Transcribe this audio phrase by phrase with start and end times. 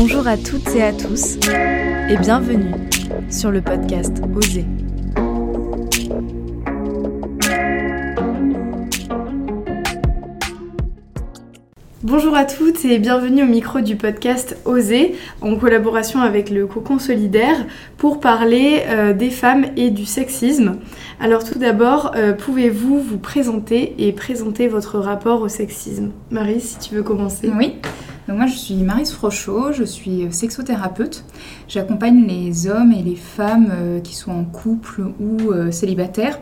[0.00, 1.38] Bonjour à toutes et à tous
[2.08, 2.70] et bienvenue
[3.28, 4.64] sur le podcast Oser.
[12.04, 17.00] Bonjour à toutes et bienvenue au micro du podcast Oser en collaboration avec le Cocon
[17.00, 20.78] Solidaire pour parler euh, des femmes et du sexisme.
[21.18, 26.12] Alors tout d'abord, euh, pouvez-vous vous présenter et présenter votre rapport au sexisme?
[26.30, 27.50] Marie, si tu veux commencer.
[27.52, 27.74] Oui.
[28.28, 31.24] Donc moi je suis Marise Frochot, je suis sexothérapeute.
[31.66, 36.38] J'accompagne les hommes et les femmes euh, qui sont en couple ou célibataires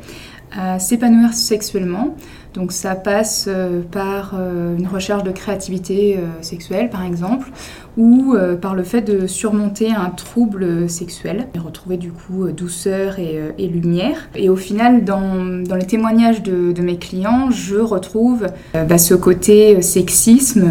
[0.52, 2.16] à s'épanouir sexuellement
[2.56, 7.50] donc ça passe euh, par euh, une recherche de créativité euh, sexuelle par exemple,
[7.96, 13.66] ou par le fait de surmonter un trouble sexuel, et retrouver du coup douceur et,
[13.66, 14.28] lumière.
[14.34, 20.70] Et au final, dans, les témoignages de, mes clients, je retrouve bah, ce côté sexisme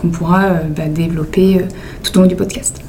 [0.00, 1.60] qu'on pourra bah, développer
[2.02, 2.80] tout au long du podcast.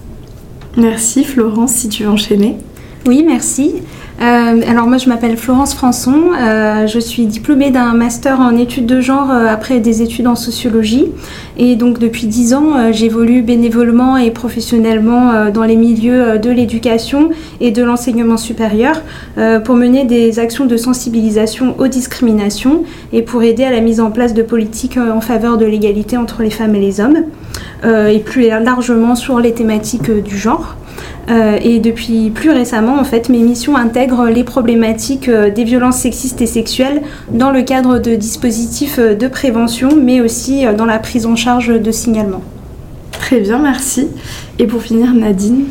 [0.78, 2.58] Merci Florence, si tu veux enchaîner.
[3.06, 3.82] Oui, merci.
[4.22, 8.86] Euh, alors moi je m'appelle Florence Françon, euh, je suis diplômée d'un master en études
[8.86, 11.08] de genre euh, après des études en sociologie
[11.58, 17.72] et donc depuis dix ans j'évolue bénévolement et professionnellement dans les milieux de l'éducation et
[17.72, 19.02] de l'enseignement supérieur
[19.66, 24.12] pour mener des actions de sensibilisation aux discriminations et pour aider à la mise en
[24.12, 27.24] place de politiques en faveur de l'égalité entre les femmes et les hommes
[27.84, 30.76] et plus largement sur les thématiques du genre.
[31.30, 35.98] Euh, et depuis plus récemment, en fait, mes missions intègrent les problématiques euh, des violences
[35.98, 41.00] sexistes et sexuelles dans le cadre de dispositifs euh, de prévention, mais aussi dans la
[41.00, 42.42] prise en charge de signalement.
[43.12, 44.10] Très bien, merci.
[44.60, 45.66] Et pour finir, Nadine?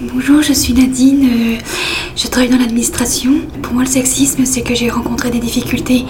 [0.00, 1.56] Bonjour, je suis Nadine, euh,
[2.14, 3.32] je travaille dans l'administration.
[3.62, 6.04] Pour moi, le sexisme, c'est que j'ai rencontré des difficultés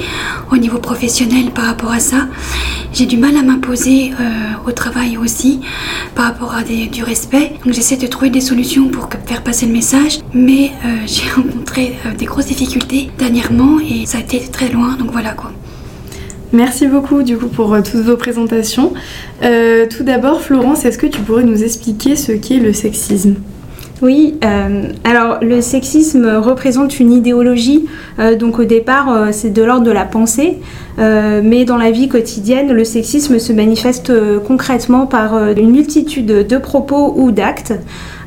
[0.53, 2.28] au niveau professionnel par rapport à ça.
[2.92, 5.61] J'ai du mal à m'imposer euh, au travail aussi
[6.14, 7.55] par rapport à du respect.
[7.64, 11.94] Donc j'essaie de trouver des solutions pour faire passer le message, mais euh, j'ai rencontré
[12.19, 15.50] des grosses difficultés dernièrement et ça a été très loin, donc voilà quoi.
[16.53, 18.93] Merci beaucoup du coup pour toutes vos présentations.
[19.41, 23.37] tout d'abord, Florence, est-ce que tu pourrais nous expliquer ce qu'est le sexisme?
[24.00, 27.86] Oui, euh, alors le sexisme représente une idéologie,
[28.20, 30.59] euh, donc au départ euh, c'est de l'ordre de la pensée,
[30.98, 34.12] mais dans la vie quotidienne le sexisme se manifeste
[34.44, 37.72] concrètement par une multitude de propos ou d'actes.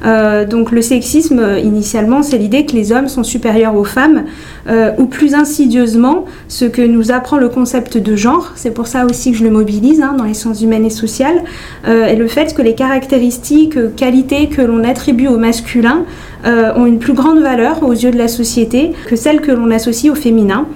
[0.03, 4.25] Euh, donc le sexisme, initialement, c'est l'idée que les hommes sont supérieurs aux femmes,
[4.69, 9.05] euh, ou plus insidieusement, ce que nous apprend le concept de genre, c'est pour ça
[9.05, 11.43] aussi que je le mobilise hein, dans les sciences humaines et sociales,
[11.87, 16.05] euh, et le fait que les caractéristiques, qualités que l'on attribue au masculin
[16.45, 20.11] ont une plus grande valeur aux yeux de la société que celles que l'on associe
[20.11, 20.67] au féminin.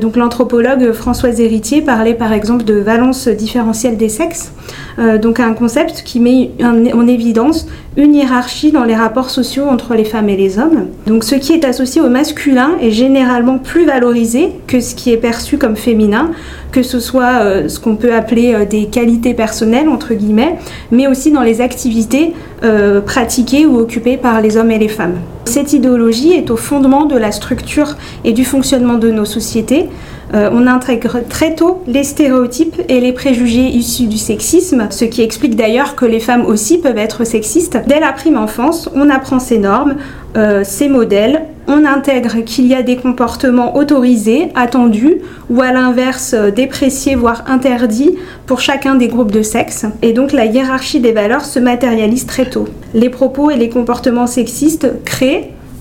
[0.00, 4.52] donc l'anthropologue Françoise Héritier parlait par exemple de valence différentielle des sexes,
[5.20, 7.66] donc un concept qui met en évidence
[7.96, 10.88] une hiérarchie dans les rapports sociaux entre les femmes et les hommes.
[11.06, 15.16] Donc ce qui est associé au masculin est généralement plus valorisé que ce qui est
[15.16, 16.32] perçu comme féminin,
[16.74, 20.56] que ce soit euh, ce qu'on peut appeler euh, des qualités personnelles, entre guillemets,
[20.90, 25.14] mais aussi dans les activités euh, pratiquées ou occupées par les hommes et les femmes.
[25.44, 29.88] Cette idéologie est au fondement de la structure et du fonctionnement de nos sociétés.
[30.32, 35.22] Euh, on intègre très tôt les stéréotypes et les préjugés issus du sexisme, ce qui
[35.22, 37.78] explique d'ailleurs que les femmes aussi peuvent être sexistes.
[37.86, 39.96] Dès la prime enfance, on apprend ces normes,
[40.36, 45.18] euh, ces modèles, on intègre qu'il y a des comportements autorisés, attendus,
[45.48, 48.16] ou à l'inverse euh, dépréciés, voire interdits
[48.46, 49.86] pour chacun des groupes de sexe.
[50.02, 52.66] Et donc la hiérarchie des valeurs se matérialise très tôt.
[52.92, 55.33] Les propos et les comportements sexistes créent,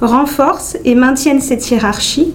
[0.03, 2.33] renforcent et maintiennent cette hiérarchie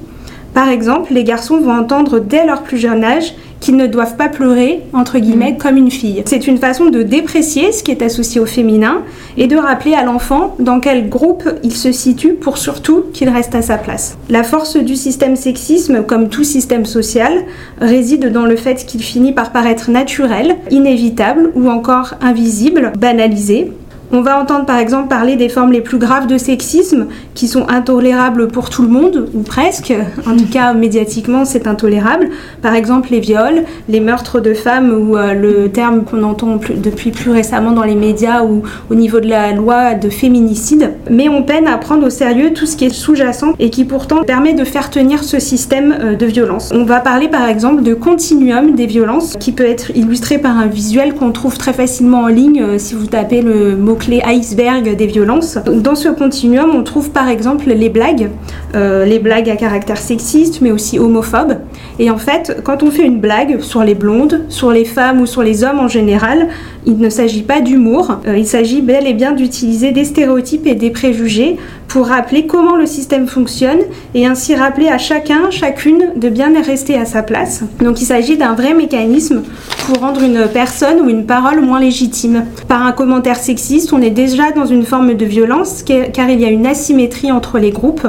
[0.58, 4.28] par exemple, les garçons vont entendre dès leur plus jeune âge qu'ils ne doivent pas
[4.28, 5.58] pleurer, entre guillemets, mm.
[5.58, 6.22] comme une fille.
[6.26, 9.02] C'est une façon de déprécier ce qui est associé au féminin
[9.36, 13.54] et de rappeler à l'enfant dans quel groupe il se situe pour surtout qu'il reste
[13.54, 14.18] à sa place.
[14.28, 17.44] La force du système sexisme, comme tout système social,
[17.80, 23.72] réside dans le fait qu'il finit par paraître naturel, inévitable ou encore invisible, banalisé,
[24.12, 27.69] on va entendre par exemple parler des formes les plus graves de sexisme qui sont
[27.69, 29.93] intolérables pour tout le monde, ou presque.
[30.26, 32.31] En tout cas, médiatiquement, c'est intolérable.
[32.62, 37.10] Par exemple, les viols, les meurtres de femmes, ou euh, le terme qu'on entend depuis
[37.10, 40.94] plus récemment dans les médias ou au niveau de la loi de féminicide.
[41.10, 44.22] Mais on peine à prendre au sérieux tout ce qui est sous-jacent et qui pourtant
[44.22, 46.70] permet de faire tenir ce système euh, de violence.
[46.75, 50.66] On va parler par exemple de continuum des violences qui peut être illustré par un
[50.66, 54.22] visuel qu'on trouve très facilement en ligne euh, si vous tapez le mot donc les
[54.26, 55.58] icebergs des violences.
[55.66, 58.30] Dans ce continuum, on trouve par exemple les blagues,
[58.76, 61.56] euh, les blagues à caractère sexiste, mais aussi homophobe.
[61.98, 65.26] Et en fait, quand on fait une blague sur les blondes, sur les femmes ou
[65.26, 66.46] sur les hommes en général,
[66.86, 70.76] il ne s'agit pas d'humour, euh, il s'agit bel et bien d'utiliser des stéréotypes et
[70.76, 71.56] des préjugés
[71.88, 73.80] pour rappeler comment le système fonctionne
[74.14, 77.62] et ainsi rappeler à chacun, chacune de bien rester à sa place.
[77.80, 79.42] Donc il s'agit d'un vrai mécanisme
[79.86, 82.44] pour rendre une personne ou une parole moins légitime.
[82.68, 86.44] Par un commentaire sexiste, on est déjà dans une forme de violence car il y
[86.44, 88.06] a une asymétrie entre les groupes.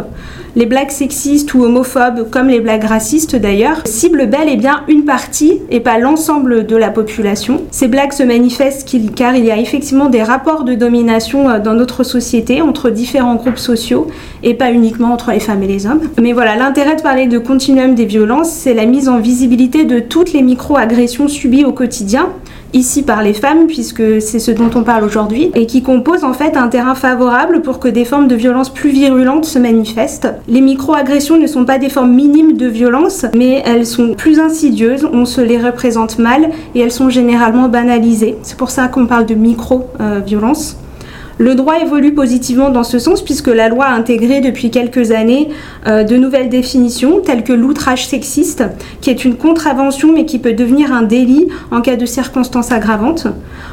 [0.55, 5.05] Les blagues sexistes ou homophobes, comme les blagues racistes d'ailleurs, ciblent bel et bien une
[5.05, 7.61] partie et pas l'ensemble de la population.
[7.69, 11.75] Ces blagues se manifestent car il y a effectivement des rapports de domination euh, dans
[11.75, 14.07] notre société entre différents groupes sociaux
[14.41, 16.01] et pas uniquement entre les femmes et les hommes.
[16.19, 19.99] Mais voilà, l'intérêt de parler de continuum des violences, c'est la mise en visibilité de
[19.99, 22.29] toutes les micro-agressions subies au quotidien
[22.73, 26.33] ici par les femmes, puisque c'est ce dont on parle aujourd'hui, et qui compose en
[26.33, 30.29] fait un terrain favorable pour que des formes de violence plus virulentes se manifestent.
[30.47, 35.07] Les micro-agressions ne sont pas des formes minimes de violence, mais elles sont plus insidieuses,
[35.11, 38.37] on se les représente mal, et elles sont généralement banalisées.
[38.43, 40.77] C'est pour ça qu'on parle de micro-violence.
[41.41, 45.47] Le droit évolue positivement dans ce sens puisque la loi a intégré depuis quelques années
[45.87, 48.65] euh, de nouvelles définitions telles que l'outrage sexiste,
[48.99, 53.27] qui est une contravention mais qui peut devenir un délit en cas de circonstances aggravantes.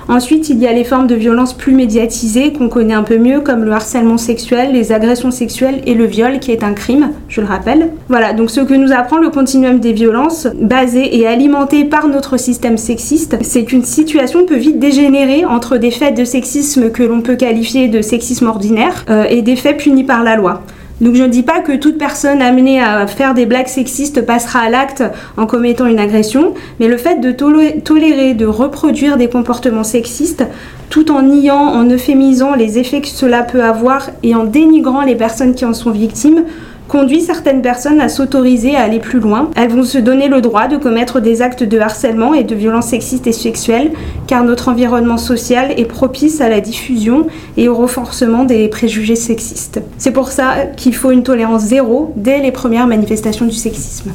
[0.09, 3.41] Ensuite, il y a les formes de violence plus médiatisées qu'on connaît un peu mieux
[3.41, 7.41] comme le harcèlement sexuel, les agressions sexuelles et le viol qui est un crime, je
[7.41, 7.91] le rappelle.
[8.09, 12.37] Voilà, donc ce que nous apprend le continuum des violences, basé et alimenté par notre
[12.37, 17.23] système sexiste, c'est qu'une situation peut vite dégénérer entre des faits de sexisme que l'on
[17.23, 20.63] peut qualifier de sexisme ordinaire euh, et des faits punis par la loi.
[21.01, 24.61] Donc je ne dis pas que toute personne amenée à faire des blagues sexistes passera
[24.61, 25.03] à l'acte
[25.37, 30.45] en commettant une agression, mais le fait de tolérer, de reproduire des comportements sexistes
[30.89, 35.17] tout en niant, en euphémisant les effets que cela peut avoir et en dénigrant les
[35.17, 36.45] personnes qui en sont victimes,
[36.89, 39.51] conduit certaines personnes à s'autoriser à aller plus loin.
[39.57, 42.87] Elles vont se donner le droit de commettre des actes de harcèlement et de violence
[42.87, 43.93] sexistes et sexuelles,
[44.27, 49.81] car notre environnement social est propice à la diffusion et au renforcement des préjugés sexistes.
[49.99, 54.13] C'est pour ça qu'il faut une tolérance zéro dès les premières manifestations du sexisme.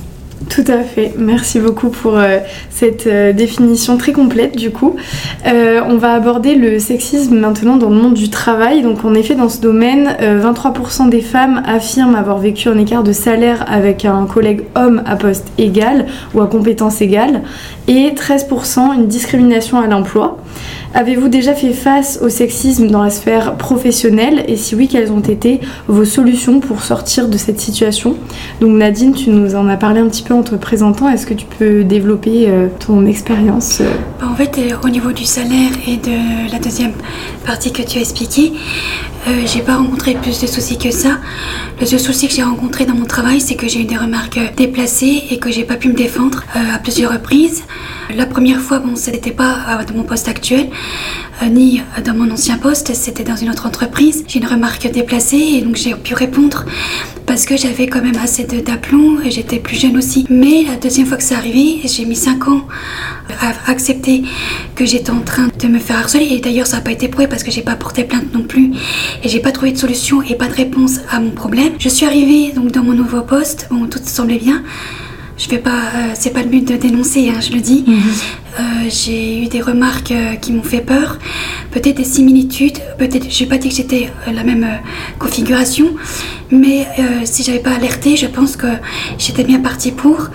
[0.54, 1.14] Tout à fait.
[1.18, 2.40] Merci beaucoup pour euh,
[2.70, 4.98] cette euh, définition très complète du coup.
[5.48, 8.82] Euh, on va aborder le sexisme maintenant dans le monde du travail.
[8.82, 13.14] Donc en effet dans ce domaine, 23% des femmes affirment avoir vécu un écart de
[13.14, 17.44] salaire avec un collègue homme à poste égal ou à compétence égale
[17.88, 20.38] et 13% une discrimination à l'emploi.
[20.94, 25.22] Avez-vous déjà fait face au sexisme dans la sphère professionnelle et si oui, quelles ont
[25.22, 28.18] été vos solutions pour sortir de cette situation
[28.60, 31.08] Donc Nadine, tu nous en as parlé un petit peu en te présentant.
[31.08, 33.86] Est-ce que tu peux développer euh, ton expérience euh
[34.20, 36.94] bah, En fait, euh, au niveau du salaire et de la deuxième
[37.46, 38.52] partie que tu as expliquée,
[39.46, 41.20] j'ai pas rencontré plus de soucis que ça.
[41.80, 44.40] Le seul souci que j'ai rencontré dans mon travail, c'est que j'ai eu des remarques
[44.56, 47.64] déplacées et que j'ai pas pu me défendre à plusieurs reprises.
[48.16, 50.70] La première fois, bon, n'était pas dans mon poste actuel,
[51.42, 54.24] euh, ni dans mon ancien poste, c'était dans une autre entreprise.
[54.28, 56.66] J'ai une remarque déplacée et donc j'ai pu répondre
[57.26, 60.26] parce que j'avais quand même assez d'aplomb et j'étais plus jeune aussi.
[60.30, 62.68] Mais la deuxième fois que c'est arrivé, j'ai mis 5 ans
[63.40, 64.24] à accepter
[64.76, 67.28] que j'étais en train de me faire harceler et d'ailleurs ça n'a pas été prouvé
[67.28, 68.72] parce que j'ai pas porté plainte non plus
[69.24, 71.74] et j'ai pas trouvé de solution et pas de réponse à mon problème.
[71.80, 74.64] Je suis arrivée donc dans mon nouveau poste, bon tout semblait bien
[75.42, 77.84] je vais pas, euh, c'est pas le but de dénoncer, hein, je le dis.
[77.88, 77.98] Mhm.
[78.60, 81.18] Euh, j'ai eu des remarques euh, qui m'ont fait peur,
[81.72, 84.68] peut-être des similitudes, peut-être, je n'ai pas dit que j'étais la même
[85.18, 85.96] configuration,
[86.52, 86.86] mais
[87.24, 88.68] si j'avais pas alerté, je pense que
[89.18, 90.30] j'étais bien partie pour.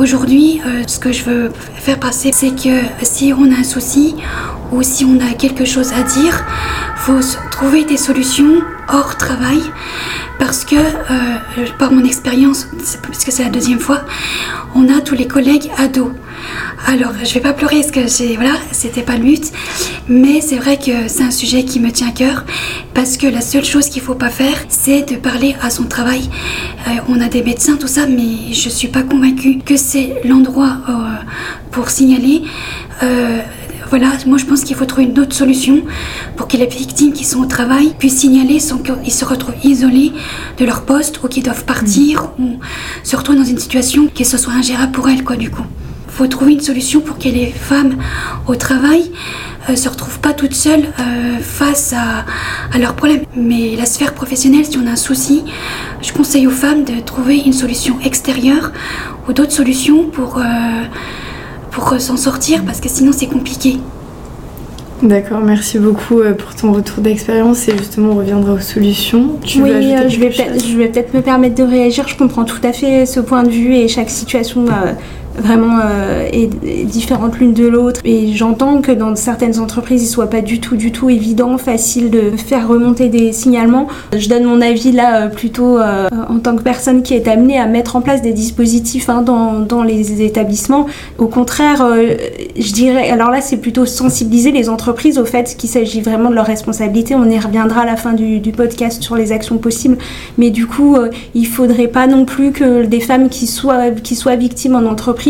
[0.00, 4.16] Aujourd'hui, ce que je veux faire passer, c'est que si on a un souci
[4.72, 6.42] ou si on a quelque chose à dire,
[6.96, 9.60] faut trouver des solutions hors travail
[10.38, 12.66] parce que, euh, par mon expérience,
[13.02, 14.00] parce que c'est la deuxième fois,
[14.74, 16.12] on a tous les collègues ados.
[16.86, 19.52] Alors, je vais pas pleurer parce que j'ai, voilà, c'était pas le but,
[20.08, 22.44] mais c'est vrai que c'est un sujet qui me tient à cœur
[22.94, 26.22] parce que la seule chose qu'il faut pas faire, c'est de parler à son travail.
[26.88, 30.78] Euh, on a des médecins, tout ça, mais je suis pas convaincue que c'est l'endroit
[30.88, 30.92] euh,
[31.70, 32.42] pour signaler.
[33.90, 35.82] Voilà, moi je pense qu'il faut trouver une autre solution
[36.36, 40.12] pour que les victimes qui sont au travail puissent signaler sans qu'ils se retrouvent isolés
[40.58, 42.44] de leur poste ou qu'ils doivent partir mm.
[42.44, 42.60] ou
[43.02, 45.64] se retrouvent dans une situation que ce soit ingérable pour elles, quoi, du coup.
[46.20, 47.96] Il faut trouver une solution pour que les femmes
[48.46, 49.10] au travail
[49.66, 52.26] ne euh, se retrouvent pas toutes seules euh, face à,
[52.74, 53.22] à, leurs problèmes.
[53.34, 55.44] Mais la sphère professionnelle, si on a un souci,
[56.02, 58.70] je conseille aux femmes de trouver une solution extérieure
[59.28, 60.36] ou d'autres solutions pour...
[60.36, 60.42] Euh,
[61.70, 63.78] pour s'en sortir parce que sinon c'est compliqué.
[65.04, 69.38] D'accord, merci beaucoup pour ton retour d'expérience et justement on reviendra aux solutions.
[69.44, 69.70] Tu oui,
[70.08, 72.08] je, vais je vais peut-être me permettre de réagir.
[72.08, 74.92] Je comprends tout à fait ce point de vue et chaque situation euh,
[75.40, 78.00] vraiment euh, est, différente l'une de l'autre.
[78.04, 82.10] Et j'entends que dans certaines entreprises, il soit pas du tout, du tout évident, facile
[82.10, 83.88] de faire remonter des signalements.
[84.16, 87.58] Je donne mon avis là euh, plutôt euh, en tant que personne qui est amenée
[87.58, 90.86] à mettre en place des dispositifs hein, dans, dans, les établissements.
[91.18, 91.86] Au contraire,
[92.56, 96.34] je dirais, alors là, c'est plutôt sensibiliser les entreprises au fait qu'il s'agit vraiment de
[96.34, 97.14] leur responsabilité.
[97.14, 99.96] On y reviendra à la fin du, du podcast sur les actions possibles.
[100.36, 100.96] Mais du coup,
[101.34, 105.29] il faudrait pas non plus que des femmes qui soient, qui soient victimes en entreprise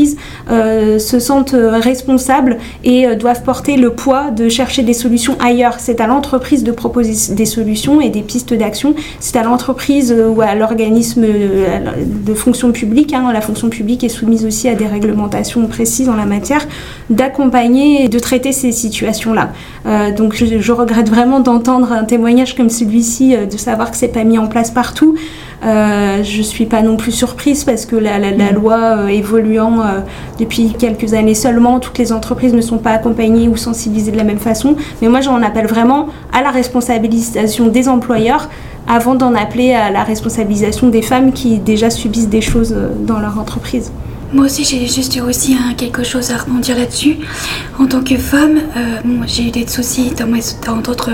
[0.50, 5.76] euh, se sentent responsables et euh, doivent porter le poids de chercher des solutions ailleurs.
[5.78, 8.95] C'est à l'entreprise de proposer des solutions et des pistes d'action.
[9.21, 13.33] C'est à l'entreprise euh, ou à l'organisme de fonction publique, hein.
[13.33, 16.66] la fonction publique est soumise aussi à des réglementations précises en la matière,
[17.11, 19.50] d'accompagner et de traiter ces situations-là.
[20.16, 24.38] donc je, regrette vraiment d'entendre un témoignage comme celui-ci, de savoir que c'est pas mis
[24.38, 25.16] en place partout.
[25.62, 28.54] Euh, je suis pas non plus surprise parce que la, mm.
[28.54, 30.00] loi évoluant euh,
[30.38, 34.24] depuis quelques années seulement, toutes les entreprises ne sont pas accompagnées ou sensibilisées de la
[34.24, 34.76] même façon.
[35.02, 38.48] Mais moi, j'en appelle vraiment à la responsabilisation des employeurs
[38.88, 43.20] avant d'en appeler à la responsabilisation des femmes qui déjà subissent des choses euh, dans
[43.20, 43.92] leur entreprise.
[44.32, 47.16] Moi aussi, j'ai juste aussi hein, quelque chose à rebondir là-dessus.
[47.80, 50.12] En tant que femme, euh, j'ai eu des soucis
[50.64, 51.10] dans, d'autres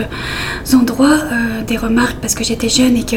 [0.74, 3.16] endroits, euh, des remarques parce que j'étais jeune et que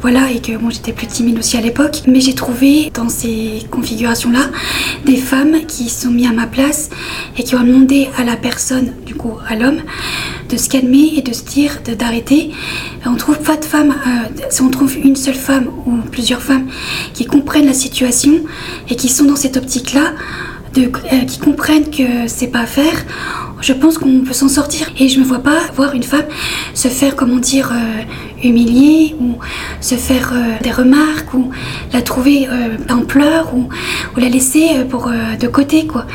[0.00, 2.04] voilà et que j'étais plus timide aussi à l'époque.
[2.06, 4.46] Mais j'ai trouvé dans ces configurations-là
[5.04, 6.88] des femmes qui sont mises à ma place
[7.36, 9.82] et qui ont demandé à la personne, du coup à l'homme,
[10.54, 12.52] de se calmer et de se dire d'arrêter.
[13.04, 16.68] On trouve pas de femmes, euh, si on trouve une seule femme ou plusieurs femmes
[17.12, 18.34] qui comprennent la situation
[18.88, 20.12] et qui sont dans cette optique-là,
[20.78, 23.04] euh, qui comprennent que c'est pas à faire,
[23.60, 24.92] je pense qu'on peut s'en sortir.
[25.00, 26.26] Et je me vois pas voir une femme
[26.74, 28.02] se faire, comment dire, euh,
[28.44, 29.34] humilier ou
[29.80, 31.50] se faire euh, des remarques ou
[31.92, 32.48] la trouver
[32.90, 33.68] en pleurs ou,
[34.16, 35.10] la laisser pour
[35.40, 36.06] de côté, quoi.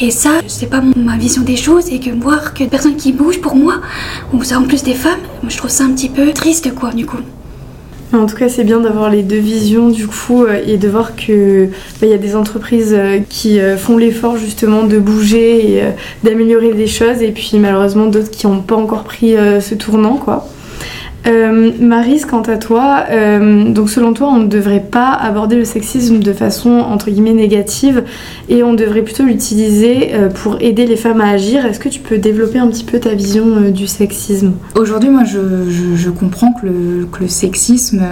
[0.00, 3.40] Et ça, c'est pas ma vision des choses et que voir que personne qui bouge
[3.40, 3.76] pour moi,
[4.32, 7.06] ou ça en plus des femmes, je trouve ça un petit peu triste, quoi, du
[7.06, 7.20] coup.
[8.14, 11.16] En tout cas, c'est bien d'avoir les deux visions du coup euh, et de voir
[11.16, 11.66] que
[12.00, 15.82] bah, il y a des entreprises euh, qui euh, font l'effort justement de bouger et
[16.22, 20.46] d'améliorer des choses et puis malheureusement d'autres qui n'ont pas encore pris ce tournant quoi.
[21.26, 21.70] Euh,
[22.28, 26.32] quant à toi, euh, donc selon toi, on ne devrait pas aborder le sexisme de
[26.32, 28.04] façon entre guillemets négative
[28.48, 31.64] et on devrait plutôt l'utiliser euh, pour aider les femmes à agir.
[31.64, 34.52] Est-ce que tu peux développer un petit peu ta vision du sexisme?
[34.74, 38.02] Aujourd'hui, moi, je, comprends que le, sexisme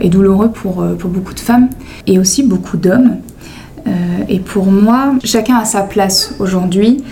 [0.00, 1.68] est douloureux pour, pour beaucoup de femmes
[2.06, 3.16] et aussi beaucoup d'hommes.
[4.28, 7.02] et pour moi, chacun a sa place aujourd'hui.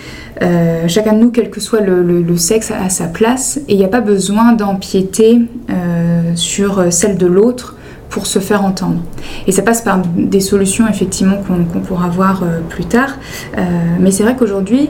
[0.41, 3.85] Euh, chacun de nous, quel que soit le, sexe, a sa place et il n'y
[3.85, 7.75] a pas besoin d'empiéter euh, sur celle de l'autre
[8.09, 9.01] pour se faire entendre.
[9.47, 13.17] Et ça passe par des solutions effectivement qu'on pourra voir euh, plus tard.
[13.99, 14.89] mais c'est vrai qu'aujourd'hui,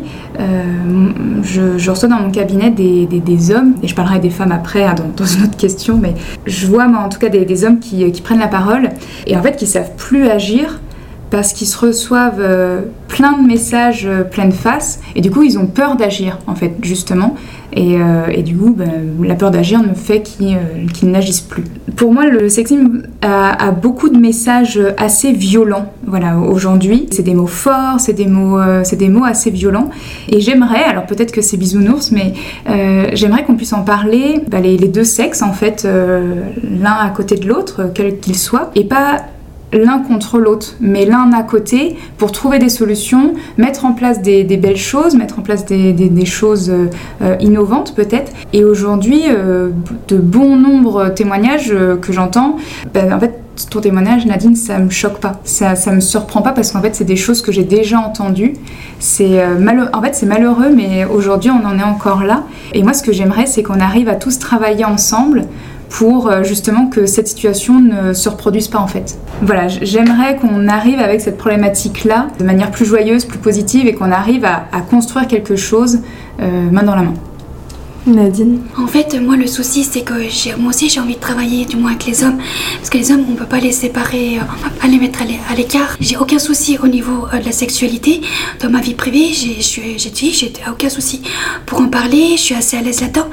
[1.43, 5.25] je, reçois dans mon cabinet des, hommes, et je parlerai des femmes après hein, dans,
[5.25, 6.15] une autre question, mais
[6.47, 8.89] je vois moi en tout cas des, hommes qui, qui, prennent la parole
[9.27, 10.79] et en fait qui savent plus agir
[11.31, 15.57] parce qu'ils se reçoivent euh, plein de messages euh, pleine face et du coup ils
[15.57, 17.35] ont peur d'agir en fait justement.
[17.73, 18.91] Et, euh, du coup ben,
[19.23, 21.63] la peur d'agir ne fait qu'ils n'agissent plus.
[21.95, 27.07] Pour moi le sexisme a, beaucoup de messages assez violents voilà aujourd'hui.
[27.11, 29.89] C'est des mots forts c'est des mots c'est des mots assez violents.
[30.27, 32.33] Et j'aimerais alors peut-être que c'est bisounours mais
[33.13, 37.37] j'aimerais qu'on puisse en parler ben, les, les, deux sexes en fait l'un à côté
[37.37, 39.21] de l'autre quel qu'il soit et pas
[39.73, 44.43] l'un contre l'autre, mais l'un à côté pour trouver des solutions, mettre en place des,
[44.43, 48.31] belles choses, mettre en place des, choses euh, innovantes peut-être.
[48.53, 49.69] Et aujourd'hui, euh,
[50.07, 52.57] de bons nombres de témoignages euh, que j'entends,
[52.93, 53.37] ben, en fait,
[53.69, 56.95] ton témoignage, Nadine, ça me choque pas, ça, ça me surprend pas parce qu'en fait,
[56.95, 58.53] c'est des choses que j'ai déjà entendues.
[58.99, 62.43] C'est en fait, c'est malheureux, mais aujourd'hui, on en est encore là.
[62.73, 65.45] Et moi, ce que j'aimerais, c'est qu'on arrive à tous travailler ensemble
[65.91, 69.17] pour euh, justement que cette situation ne se reproduise pas en fait.
[69.41, 74.11] Voilà, j'aimerais qu'on arrive avec cette problématique-là de manière plus joyeuse, plus positive et qu'on
[74.11, 75.99] arrive à, construire quelque chose
[76.39, 77.13] euh, main dans la main.
[78.07, 80.13] Nadine En fait, moi, le souci, c'est que
[80.57, 82.39] moi aussi, j'ai envie de travailler, du moins avec les hommes.
[82.77, 85.55] Parce que les hommes, on peut pas les séparer, on peut pas les mettre à
[85.55, 85.97] l'écart.
[85.99, 88.21] J'ai aucun souci au niveau euh, de la sexualité.
[88.59, 91.21] Dans ma vie privée, j'ai dit, j'ai aucun souci
[91.67, 92.31] pour en parler.
[92.37, 93.29] Je suis assez à l'aise là-dedans.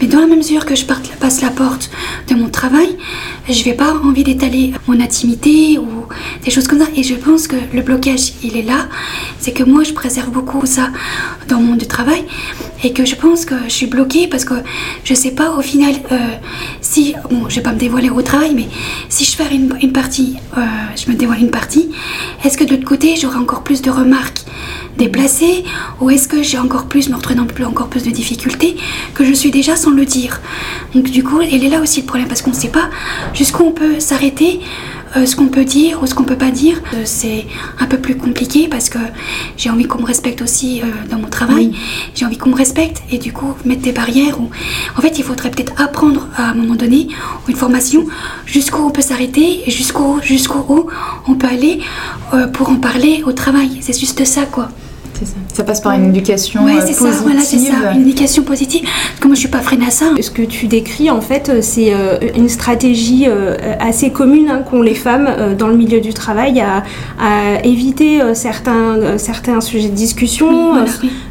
[0.00, 1.90] Mais dans la mesure que je passe la porte
[2.28, 2.96] de mon travail,
[3.48, 6.06] je vais pas envie d'étaler mon intimité ou
[6.44, 6.86] des choses comme ça.
[6.96, 8.88] Et je pense que le blocage, il est là.
[9.38, 10.90] C'est que moi, je préserve beaucoup ça
[11.48, 12.24] dans mon monde du travail
[12.84, 14.54] et que je pense que je suis bloquée parce que
[15.04, 16.16] je sais pas au final euh,
[16.80, 18.68] si, bon, je vais pas me dévoiler au travail, mais
[19.08, 20.60] si je fais une, partie, euh,
[20.96, 21.90] je me dévoile une partie,
[22.44, 24.44] est-ce que de l'autre côté, j'aurai encore plus de remarques
[24.98, 25.64] déplacées
[26.00, 28.76] ou est-ce que j'ai encore plus, me retrouve plus, encore plus de difficultés
[29.14, 30.40] que je suis déjà sans le dire?
[30.94, 32.90] Donc du coup, il est là aussi le problème parce qu'on ne sait pas
[33.42, 34.60] jusqu'où on peut s'arrêter
[35.16, 36.80] euh, ce qu'on peut dire ou ce qu'on peut pas dire.
[36.94, 37.44] Euh, c'est
[37.80, 39.00] un peu plus compliqué parce que
[39.56, 41.74] j'ai envie qu'on me respecte aussi euh, dans mon travail.
[42.14, 44.40] J'ai envie qu'on me respecte et du coup mettre des barrières.
[44.40, 44.48] Ou...
[44.96, 47.08] En fait, il faudrait peut-être apprendre à un moment donné
[47.44, 48.06] ou une formation
[48.46, 50.86] jusqu'où on peut s'arrêter et jusqu'où jusqu'où
[51.26, 51.80] on peut aller
[52.52, 53.78] pour en parler au travail.
[53.80, 54.68] C'est juste ça quoi.
[55.52, 55.64] Ça.
[55.64, 58.82] passe par une éducation ouais, c'est ça, voilà, c'est ça, une éducation positive.
[58.82, 60.06] Parce que moi, je suis pas freinée à ça.
[60.20, 64.62] Ce que tu décris, en fait, euh, c'est euh, une stratégie euh, assez commune hein,
[64.68, 66.82] qu'ont les femmes dans le milieu du travail à,
[67.64, 70.74] éviter certains, certains sujets de discussion,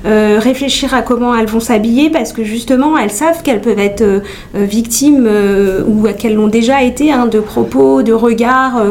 [0.06, 4.04] réfléchir à comment elles vont s'habiller, parce que justement, elles savent qu'elles peuvent être
[4.54, 5.28] victimes
[5.88, 8.82] ou qu'elles l'ont déjà été hein, de propos, de regards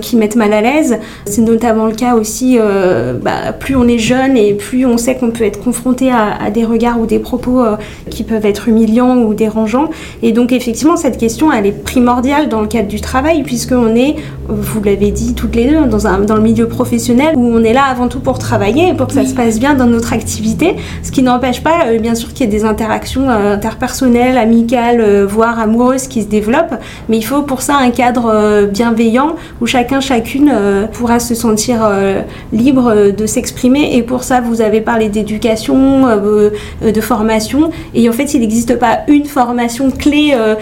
[0.00, 0.98] qui mettent mal à l'aise.
[1.24, 2.58] C'est notamment le cas aussi,
[3.22, 6.64] bah, plus on est jeune, et plus on sait qu'on peut être confronté à, des
[6.64, 7.76] regards ou des propos euh,
[8.10, 9.90] qui peuvent être humiliants ou dérangeants.
[10.22, 14.16] Et donc effectivement, cette question, elle est primordiale dans le cadre du travail, puisqu'on est,
[14.48, 17.72] vous l'avez dit toutes les deux, dans, un, dans le milieu professionnel, où on est
[17.72, 21.10] là avant tout pour travailler, pour que ça se passe bien dans notre activité, ce
[21.10, 25.58] qui n'empêche pas, euh, bien sûr, qu'il y ait des interactions euh, interpersonnelles, amicales, voire
[25.58, 26.74] amoureuses qui se développent,
[27.08, 30.52] mais il faut pour ça un cadre bienveillant où chacun, chacune
[30.92, 31.88] pourra se sentir
[32.52, 36.50] libre de s'exprimer et pour ça, vous avez parlé d'éducation, euh,
[36.82, 37.70] euh, de formation.
[37.94, 40.54] Et en fait, il n'existe pas une formation clé euh,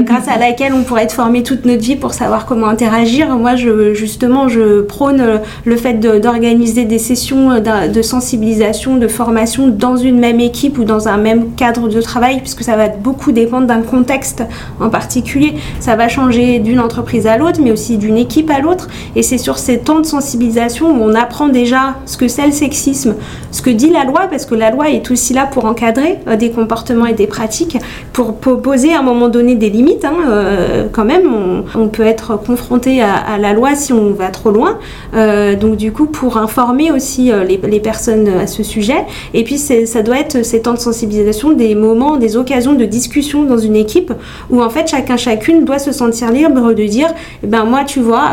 [0.00, 3.28] grâce à laquelle on pourrait être formé toute notre vie pour savoir comment interagir.
[3.36, 9.96] Moi, je, justement, je prône le fait d'organiser des sessions de sensibilisation, de formation dans
[9.96, 13.66] une même équipe ou dans un même cadre de travail, puisque ça va beaucoup dépendre
[13.66, 14.42] d'un contexte
[14.80, 15.54] en particulier.
[15.80, 18.88] Ça va changer d'une entreprise à l'autre, mais aussi d'une équipe à l'autre.
[19.14, 22.52] Et c'est sur ces temps de sensibilisation où on apprend déjà ce que c'est le
[22.76, 23.16] sexisme
[23.56, 26.36] ce que dit la loi, parce que la loi est aussi là pour encadrer euh,
[26.36, 27.78] des comportements et des pratiques,
[28.12, 30.04] pour, poser à un moment donné des limites.
[30.04, 34.50] Hein, euh, quand même, on, peut être confronté à, la loi si on va trop
[34.50, 34.78] loin.
[35.14, 39.06] Euh, donc du coup, pour informer aussi les, personnes à ce sujet.
[39.32, 43.44] Et puis, ça doit être ces temps de sensibilisation, des moments, des occasions de discussion
[43.44, 44.12] dans une équipe
[44.50, 47.08] où en fait chacun chacune doit se sentir libre de dire,
[47.42, 48.32] eh ben moi, tu vois,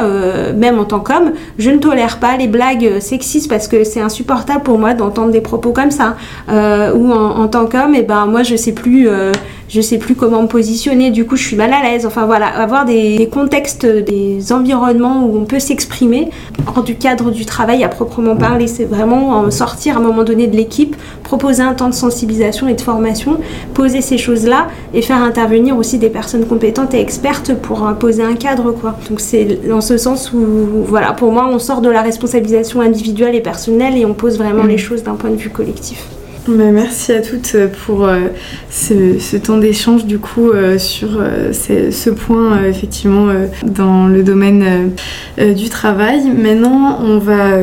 [0.56, 4.64] même en tant qu'homme, je ne tolère pas les blagues sexistes parce que c'est insupportable
[4.64, 6.16] pour moi d'entendre des propos comme ça.
[6.50, 9.32] Euh, ou en, tant qu'homme, et eh ben moi je sais plus, euh,
[9.74, 11.10] je sais plus comment me positionner.
[11.10, 12.06] Du coup, je suis mal à l'aise.
[12.06, 16.30] Enfin voilà, avoir des, contextes, des environnements où on peut s'exprimer
[16.68, 18.68] hors du cadre du travail à proprement parler.
[18.68, 22.76] C'est vraiment sortir à un moment donné de l'équipe, proposer un temps de sensibilisation et
[22.76, 23.40] de formation,
[23.74, 28.36] poser ces choses-là et faire intervenir aussi des personnes compétentes et expertes pour poser un
[28.36, 28.96] cadre quoi.
[29.10, 33.34] Donc c'est dans ce sens où voilà, pour moi, on sort de la responsabilisation individuelle
[33.34, 34.80] et personnelle et on pose vraiment les mm.
[34.80, 36.06] choses d'un point de vue collectif.
[36.48, 38.28] Merci à toutes euh, pour euh,
[38.70, 41.22] ce, temps d'échange du coup euh, sur
[41.54, 43.28] ce, point effectivement
[43.66, 44.92] dans le domaine
[45.38, 46.30] du travail.
[46.30, 47.58] Maintenant on va,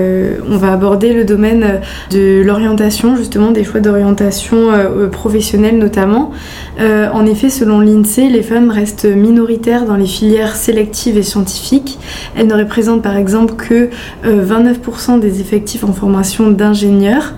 [0.49, 4.71] on va aborder le domaine de l'orientation, justement des choix d'orientation
[5.13, 6.33] professionnelle notamment.
[6.81, 11.99] En effet selon l'INSEE les femmes restent minoritaires dans les filières sélectives et scientifiques.
[12.37, 13.91] Elles ne représentent par exemple que
[14.25, 17.35] 29% des effectifs en formation d'ingénieurs.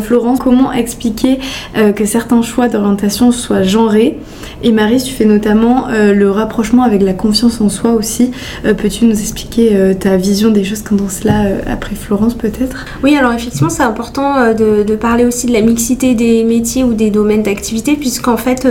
[0.00, 1.38] Florence, comment expliquer
[1.76, 4.18] euh, que certains choix d'orientation soient genrés?
[4.62, 8.30] Et Marie, tu fais notamment euh, le rapprochement avec la confiance en soi aussi.
[8.64, 12.86] Euh, peux-tu nous expliquer ta vision des choses dans cela après Florence peut-être?
[13.02, 17.10] Oui, alors effectivement, c'est important de, parler aussi de la mixité des métiers ou des
[17.10, 18.66] domaines d'activité, puisqu'en fait,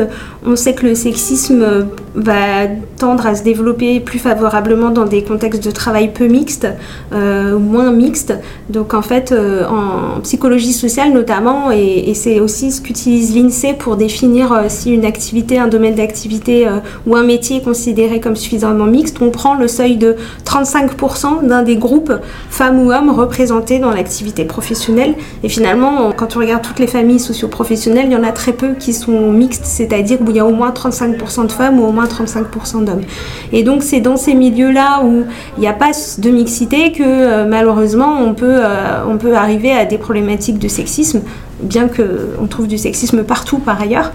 [0.45, 5.63] on sait que le sexisme va tendre à se développer plus favorablement dans des contextes
[5.63, 6.67] de travail peu mixtes,
[7.13, 8.33] euh, moins mixtes.
[8.69, 13.95] Donc en fait, euh, en psychologie sociale notamment, et, c'est aussi ce qu'utilise l'INSEE pour
[13.95, 16.67] définir euh, si une activité, un domaine d'activité
[17.05, 21.63] ou un métier est considéré comme suffisamment mixte, on prend le seuil de 35% d'un
[21.63, 22.13] des groupes
[22.49, 25.13] femmes ou hommes représentés dans l'activité professionnelle.
[25.43, 28.73] Et finalement, quand on regarde toutes les familles socio-professionnelles, il y en a très peu
[28.77, 31.91] qui sont mixtes, c'est-à-dire où il y a au moins 35% de femmes ou au
[31.91, 33.01] moins 35% d'hommes.
[33.51, 35.23] Et donc c'est dans ces milieux-là où
[35.57, 39.71] il n'y a pas de mixité que euh, malheureusement on peut, euh, on peut arriver
[39.71, 41.21] à des problématiques de sexisme.
[41.61, 44.11] Bien qu'on trouve du sexisme partout par ailleurs.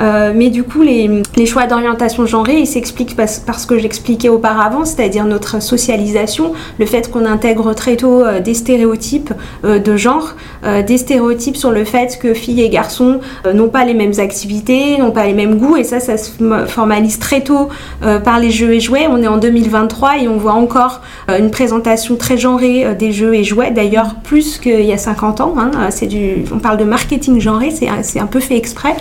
[0.00, 4.84] Euh, mais du coup, les, choix d'orientation genrée, ils s'expliquent parce, parce, que j'expliquais auparavant,
[4.84, 9.32] c'est-à-dire notre socialisation, le fait qu'on intègre très tôt euh, des stéréotypes
[9.64, 10.34] euh, de genre,
[10.86, 13.18] des stéréotypes sur le fait que filles et garçons
[13.52, 16.30] n'ont pas les mêmes activités, n'ont pas les mêmes goûts, et ça, ça se
[16.68, 17.68] formalise très tôt
[18.24, 19.08] par les jeux et jouets.
[19.10, 23.42] On est en 2023 et on voit encore une présentation très genrée des jeux et
[23.42, 25.54] jouets, d'ailleurs plus qu'il y a 50 ans.
[25.58, 28.94] Hein, c'est du, on parle de marketing genré, c'est un peu fait exprès.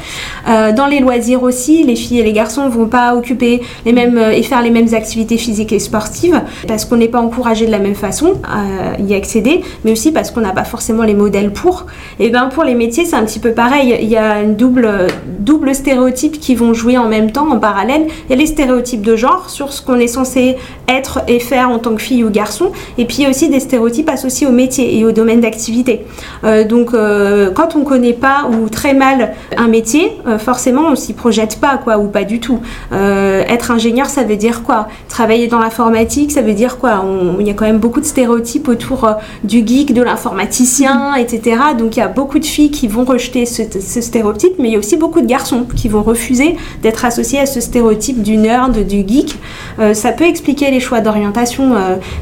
[0.48, 4.32] dans les loisirs aussi, les filles et les garçons vont pas occuper les mêmes euh,
[4.32, 7.80] et faire les mêmes activités physiques et sportives parce qu'on n'est pas encouragé de la
[7.80, 11.86] même façon à y accéder, mais aussi parce qu'on n'a pas forcément les modèles pour.
[12.20, 13.98] Et bien pour les métiers, c'est un petit peu pareil.
[14.02, 15.08] Il y a une double,
[15.40, 18.08] double stéréotype qui vont jouer en même temps, en parallèle.
[18.26, 21.70] Il y a les stéréotypes de genre sur ce qu'on est censé être et faire
[21.70, 25.06] en tant que fille ou garçon, et puis aussi des stéréotypes associés au métier et
[25.06, 26.06] au domaine d'activité.
[26.44, 31.14] Euh, donc euh, quand on connaît pas ou très mal un métier, forcément on s'y
[31.14, 32.60] projette pas, quoi, ou pas du tout.
[32.92, 34.88] Euh, être ingénieur, ça veut dire quoi?
[35.10, 37.04] Travailler dans l'informatique, ça veut dire quoi?
[37.40, 41.58] Il y a quand même beaucoup de stéréotypes autour euh, du geek, de l'informaticien, etc.
[41.78, 43.64] Donc il y a beaucoup de filles qui vont rejeter ce,
[44.02, 47.46] stéréotype, mais il y a aussi beaucoup de garçons qui vont refuser d'être associés à
[47.46, 49.38] ce stéréotype du nerd, du geek.
[49.80, 51.74] Euh, ça peut expliquer les choix d'orientation,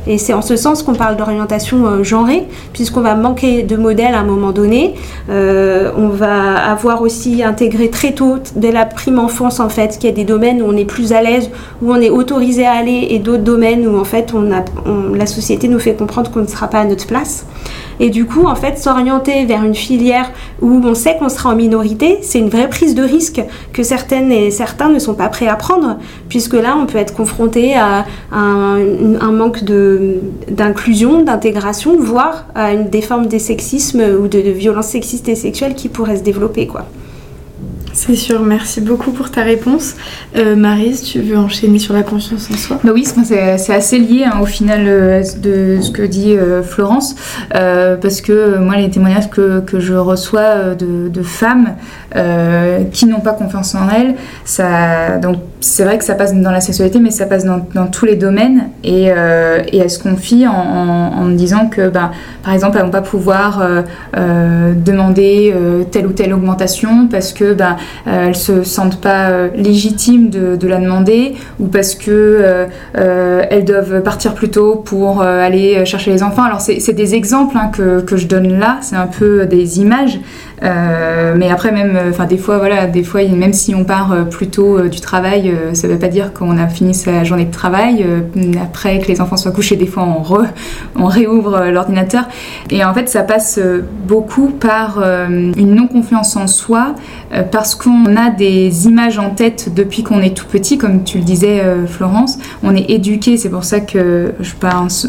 [0.08, 4.20] et c'est en ce sens qu'on parle d'orientation genrée, puisqu'on va manquer de modèles à
[4.20, 4.96] un moment donné.
[5.98, 10.14] On va avoir aussi intégré très tôt dès la prime enfance en fait, qu'il y
[10.14, 11.50] a des domaines où on est plus à l'aise,
[11.82, 14.34] où on est autorisé à aller, et d'autres domaines où en fait
[15.14, 17.46] la société nous fait comprendre qu'on ne sera pas à notre place.
[18.00, 20.32] Et du coup, en fait, s'orienter vers une filière
[20.62, 23.42] où on sait qu'on sera en minorité, c'est une vraie prise de risque
[23.74, 25.98] que certaines et certains ne sont pas prêts à prendre,
[26.30, 29.64] puisque là, on peut être confronté à un, manque
[30.50, 35.76] d'inclusion, d'intégration, voire à des formes de sexisme ou de, de violences sexistes et sexuelles
[35.76, 36.86] qui pourraient se développer, quoi.
[38.02, 39.96] C'est sûr, merci beaucoup pour ta réponse.
[40.38, 42.80] Euh, Marise, tu veux enchaîner sur la confiance en soi?
[42.82, 47.16] Bah Oui, c'est assez lié hein, au final euh, de ce que dit euh, Florence,
[47.56, 51.76] euh, parce que moi, les témoignages que, que je reçois de, femmes
[52.94, 56.62] qui n'ont pas confiance en elles, ça, donc c'est vrai que ça passe dans la
[56.62, 61.68] sexualité, mais ça passe dans, tous les domaines, et, elles se confient en, me disant
[61.68, 63.62] que, bah, par exemple, elles vont pas pouvoir
[64.14, 65.54] demander
[65.92, 67.76] telle ou telle augmentation parce que euh,
[68.06, 72.10] elles se sentent pas euh, légitimes de, la demander ou parce que
[72.96, 76.44] euh, elles doivent partir plus tôt pour aller chercher les enfants.
[76.44, 80.20] Alors c'est des exemples hein, que, je donne là, c'est un peu des images,
[80.64, 84.12] euh, mais après même, euh, enfin des fois voilà, des fois même si on part
[84.12, 87.46] euh, plus tôt du travail, ça ne veut pas dire qu'on a fini sa journée
[87.46, 88.06] de travail.
[88.62, 90.46] après que les enfants soient couchés, des fois on, re,
[90.96, 92.28] on réouvre l'ordinateur.
[92.70, 93.60] Et en fait ça passe
[94.08, 96.96] beaucoup par une non confiance en soi,
[97.52, 101.24] parce qu'on a des images en tête depuis qu'on est tout petit, comme tu le
[101.24, 102.38] disais Florence.
[102.64, 105.08] On est éduqué, c'est pour ça que je pense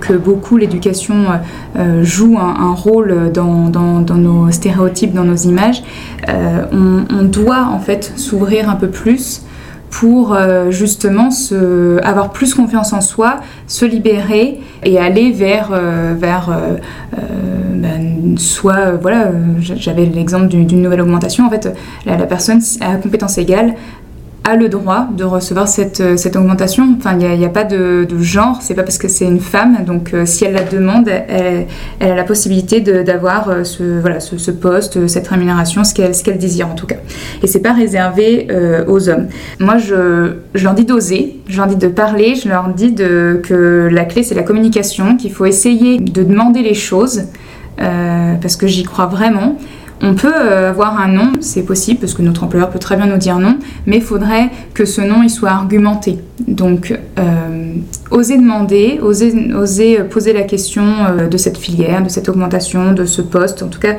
[0.00, 1.26] que beaucoup l'éducation
[2.02, 4.69] joue un, rôle dans, dans nos stéréotypes
[5.12, 5.82] dans nos images,
[6.28, 9.42] euh, on, doit en fait s'ouvrir un peu plus
[9.90, 16.14] pour euh, justement se, avoir plus confiance en soi, se libérer et aller vers, euh,
[16.16, 16.50] vers
[17.74, 21.74] ben, soit, voilà, j'avais l'exemple d'une nouvelle augmentation, en fait,
[22.06, 23.74] la personne à compétence égale
[24.44, 26.96] a le droit de recevoir cette, euh, cette augmentation.
[26.96, 29.84] Enfin, il n'y a, pas de, de genre, c'est pas parce que c'est une femme.
[29.84, 31.66] Donc, euh, si elle la demande, elle,
[32.00, 36.68] a la possibilité d'avoir euh, ce, voilà, ce, poste, cette rémunération, ce qu'elle qu'elle désire
[36.68, 36.96] en tout cas.
[37.42, 38.48] Et c'est pas réservé
[38.88, 39.28] aux hommes.
[39.58, 44.04] Moi, je, leur dis d'oser, je leur dis de parler, je leur dis que la
[44.04, 47.24] clé c'est la communication, qu'il faut essayer de demander les choses.
[47.76, 49.56] parce que j'y crois vraiment.
[50.02, 53.06] On peut euh, avoir un nom, c'est possible, parce que notre employeur peut très bien
[53.06, 56.18] nous dire non, mais il faudrait que ce nom il soit argumenté.
[56.48, 57.74] Donc, euh,
[58.10, 63.04] oser demander, oser, oser, poser la question euh, de cette filière, de cette augmentation, de
[63.04, 63.96] ce poste, en tout cas,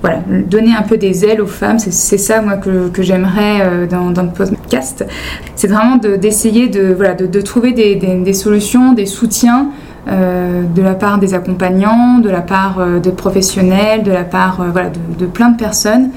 [0.00, 4.24] voilà, donner un peu des ailes aux femmes, c'est ça moi que, j'aimerais dans, dans,
[4.24, 5.06] le podcast.
[5.54, 9.68] C'est vraiment d'essayer de, trouver des, solutions, des soutiens
[10.08, 14.60] euh, de la part des accompagnants, de la part euh, des professionnels, de la part
[14.60, 16.10] euh, voilà, de, plein de personnes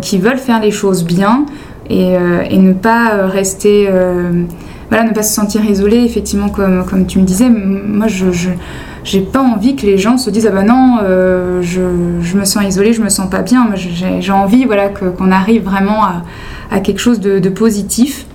[0.00, 1.44] qui veulent faire les choses bien
[1.90, 3.90] et, ne pas rester,
[4.88, 7.50] voilà, ne pas se sentir isolé, effectivement, comme, comme tu me disais.
[7.50, 8.50] Moi, je, je
[9.04, 10.98] j'ai pas envie que les gens se disent ah ben non
[11.60, 11.80] je,
[12.22, 16.02] je, me sens isolée je me sens pas bien j'ai envie voilà qu'on arrive vraiment
[16.02, 16.24] à,
[16.72, 18.26] à, quelque chose de, de positif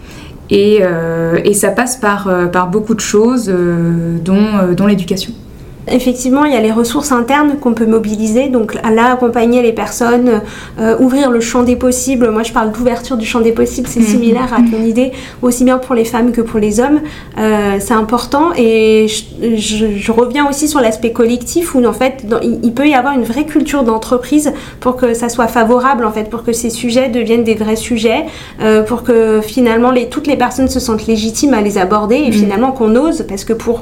[0.52, 5.34] et, euh, et, ça passe par, euh, par beaucoup de choses, euh, dont, dont l'éducation.
[5.88, 10.42] Effectivement, il y a les ressources internes qu'on peut mobiliser, donc là, accompagner les personnes,
[10.80, 12.30] euh, ouvrir le champ des possibles.
[12.30, 14.06] Moi, je parle d'ouverture du champ des possibles, c'est mhm.
[14.06, 17.02] similaire à ton idée, aussi bien pour les femmes que pour les hommes.
[17.40, 22.88] Euh, c'est important et je, reviens aussi sur l'aspect collectif où, en fait, il, peut
[22.88, 26.54] y avoir une vraie culture d'entreprise pour que ça soit favorable, en fait, pour que
[26.54, 28.26] ces sujets deviennent des vrais sujets,
[28.62, 32.28] euh, pour que finalement les, toutes les personnes se sentent légitimes à les aborder et
[32.28, 32.34] mhm.
[32.34, 33.82] finalement qu'on ose, parce que pour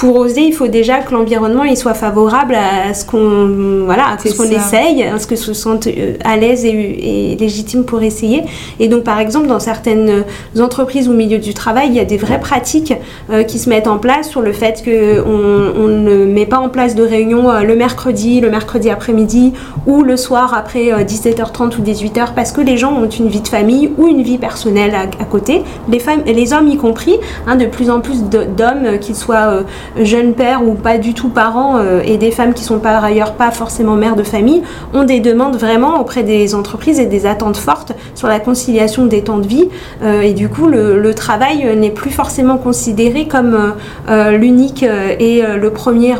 [0.00, 4.18] pour oser, il faut déjà que l'environnement il soit favorable à ce qu'on voilà, à
[4.18, 8.44] ce qu'on essaye, à ce que se sentent euh, à l'aise et, légitime pour essayer.
[8.78, 10.24] Et donc par exemple dans certaines
[10.58, 12.94] entreprises ou milieux du travail, il y a des vraies pratiques
[13.28, 16.70] euh, qui se mettent en place sur le fait que on, ne met pas en
[16.70, 19.52] place de réunion euh, le mercredi, le mercredi après-midi
[19.86, 23.48] ou le soir après 17h30 ou 18h parce que les gens ont une vie de
[23.48, 27.66] famille ou une vie personnelle à, côté, les femmes les hommes y compris, hein, de
[27.66, 29.62] plus en plus d'hommes qu'ils soient
[29.98, 33.34] jeunes pères ou pas du tout parents euh, et des femmes qui sont par ailleurs
[33.34, 34.62] pas forcément mères de famille
[34.94, 39.22] ont des demandes vraiment auprès des entreprises et des attentes fortes sur la conciliation des
[39.22, 39.68] temps de vie.
[40.02, 43.74] Euh, et du coup le, travail n'est plus forcément considéré comme
[44.08, 46.14] euh, l'unique et le premier,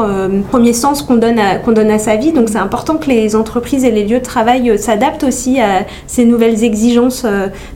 [0.51, 2.33] premier sens qu'on donne, à, donne à sa vie.
[2.33, 6.25] Donc c'est important que les entreprises et les lieux de travail s'adaptent aussi à ces
[6.25, 7.25] nouvelles exigences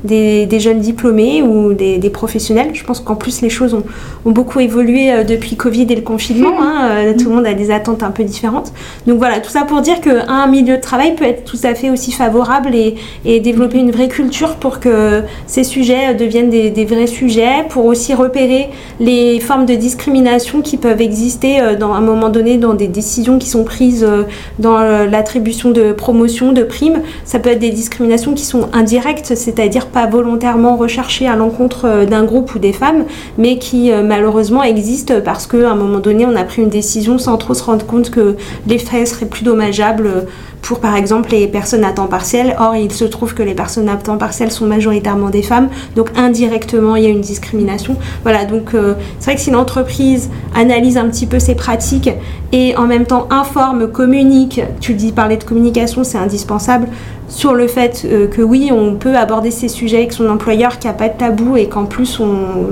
[0.02, 2.70] des, jeunes diplômés ou des, des professionnels.
[2.74, 3.84] Je pense qu'en plus les choses ont,
[4.24, 6.60] ont beaucoup évolué depuis Covid dès le confinement.
[6.60, 8.72] Hein, euh, tout le monde a des attentes un peu différentes.
[9.06, 11.90] Donc voilà, tout ça pour dire qu'un milieu de travail peut être tout à fait
[11.90, 12.94] aussi favorable et,
[13.40, 18.70] développer une vraie culture pour que ces sujets deviennent des, vrais sujets, pour aussi repérer
[19.00, 22.86] les formes de discrimination qui peuvent exister euh, dans, à un moment donné dans des
[22.86, 24.22] décisions qui sont prises euh,
[24.58, 27.00] dans l'attribution de promotion, de primes.
[27.24, 32.24] Ça peut être des discriminations qui sont indirectes, c'est-à-dire pas volontairement recherchées à l'encontre d'un
[32.24, 33.04] groupe ou des femmes,
[33.38, 37.36] mais qui malheureusement existent parce que un moment donné, on a pris une décision sans
[37.36, 40.26] trop se rendre compte que les faits seraient plus dommageables
[40.64, 42.56] pour, par exemple, les personnes à temps partiel.
[42.58, 46.08] Or, il se trouve que les personnes à temps partiel sont majoritairement des femmes, donc
[46.16, 47.96] indirectement, il y a une discrimination.
[48.22, 52.10] Voilà, donc euh, c'est vrai que si l'entreprise analyse un petit peu ses pratiques
[52.52, 56.88] et en même temps informe, communique, tu dis parler de communication, c'est indispensable,
[57.28, 60.88] sur le fait euh, que oui, on peut aborder ces sujets avec son employeur, qu'il
[60.88, 62.20] n'y a pas de tabou et qu'en plus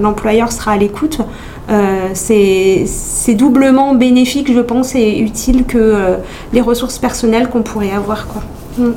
[0.00, 1.20] l'employeur sera à l'écoute,
[1.70, 6.16] euh, c'est doublement bénéfique, je pense, et utile que
[6.52, 8.26] les ressources personnelles qu'on pourrait avoir.
[8.28, 8.42] Quoi.
[8.78, 8.92] Mm.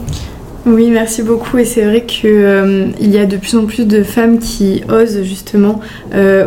[0.68, 1.60] Oui, merci beaucoup.
[1.60, 5.22] Et c'est vrai qu'il euh, y a de plus en plus de femmes qui osent
[5.22, 5.80] justement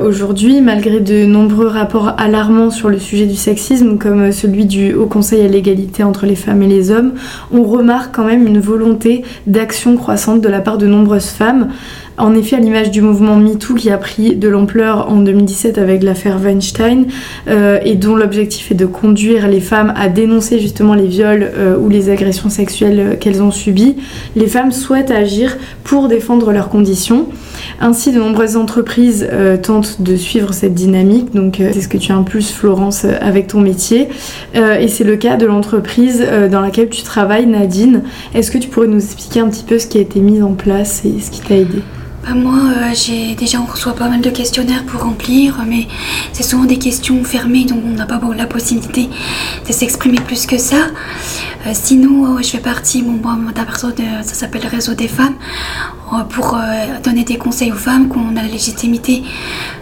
[0.03, 5.07] aujourd'hui, malgré de nombreux rapports alarmants sur le sujet du sexisme, comme celui du Haut
[5.07, 7.12] Conseil à l'égalité entre les femmes et les hommes,
[7.53, 11.68] on remarque quand même une volonté d'action croissante de la part de nombreuses femmes.
[12.18, 16.02] En effet, à l'image du mouvement MeToo qui a pris de l'ampleur en 2017 avec
[16.02, 17.07] l'affaire Weinstein
[17.46, 21.78] euh, et dont l'objectif est de conduire les femmes à dénoncer justement les viols euh,
[21.78, 23.94] ou les agressions sexuelles euh, qu'elles ont subies,
[24.35, 27.28] les femmes souhaitent agir pour défendre leurs conditions.
[27.81, 29.28] Ainsi, de nombreuses entreprises
[29.62, 34.09] tentent de suivre cette dynamique, donc c'est ce que tu impulses Florence avec ton métier,
[34.54, 38.02] et c'est le cas de l'entreprise dans laquelle tu travailles, Nadine.
[38.35, 40.54] Est-ce que tu pourrais nous expliquer un petit peu ce qui a été mis en
[40.54, 41.83] place et ce qui t'a aidé?
[42.24, 45.87] Bah, moi, euh, j'ai déjà on reçoit pas mal de questionnaires pour remplir, mais
[46.33, 49.09] c'est souvent des questions fermées, donc on n'a pas la possibilité
[49.66, 50.88] de s'exprimer plus que ça.
[51.66, 55.35] Euh, sinon, euh, je fais partie, mon d'un ça s'appelle le réseau des femmes,
[56.31, 56.59] pour
[57.04, 59.22] donner des conseils aux femmes qu'on a la légitimité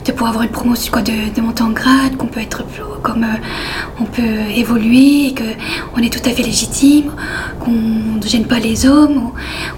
[0.05, 2.65] de pouvoir avoir une promotion, quoi, de, de monter en grade, qu'on peut être
[3.03, 3.25] comme
[4.01, 7.13] on peut évoluer, qu'on est tout à fait légitime,
[7.61, 9.31] qu'on ne gêne pas les hommes,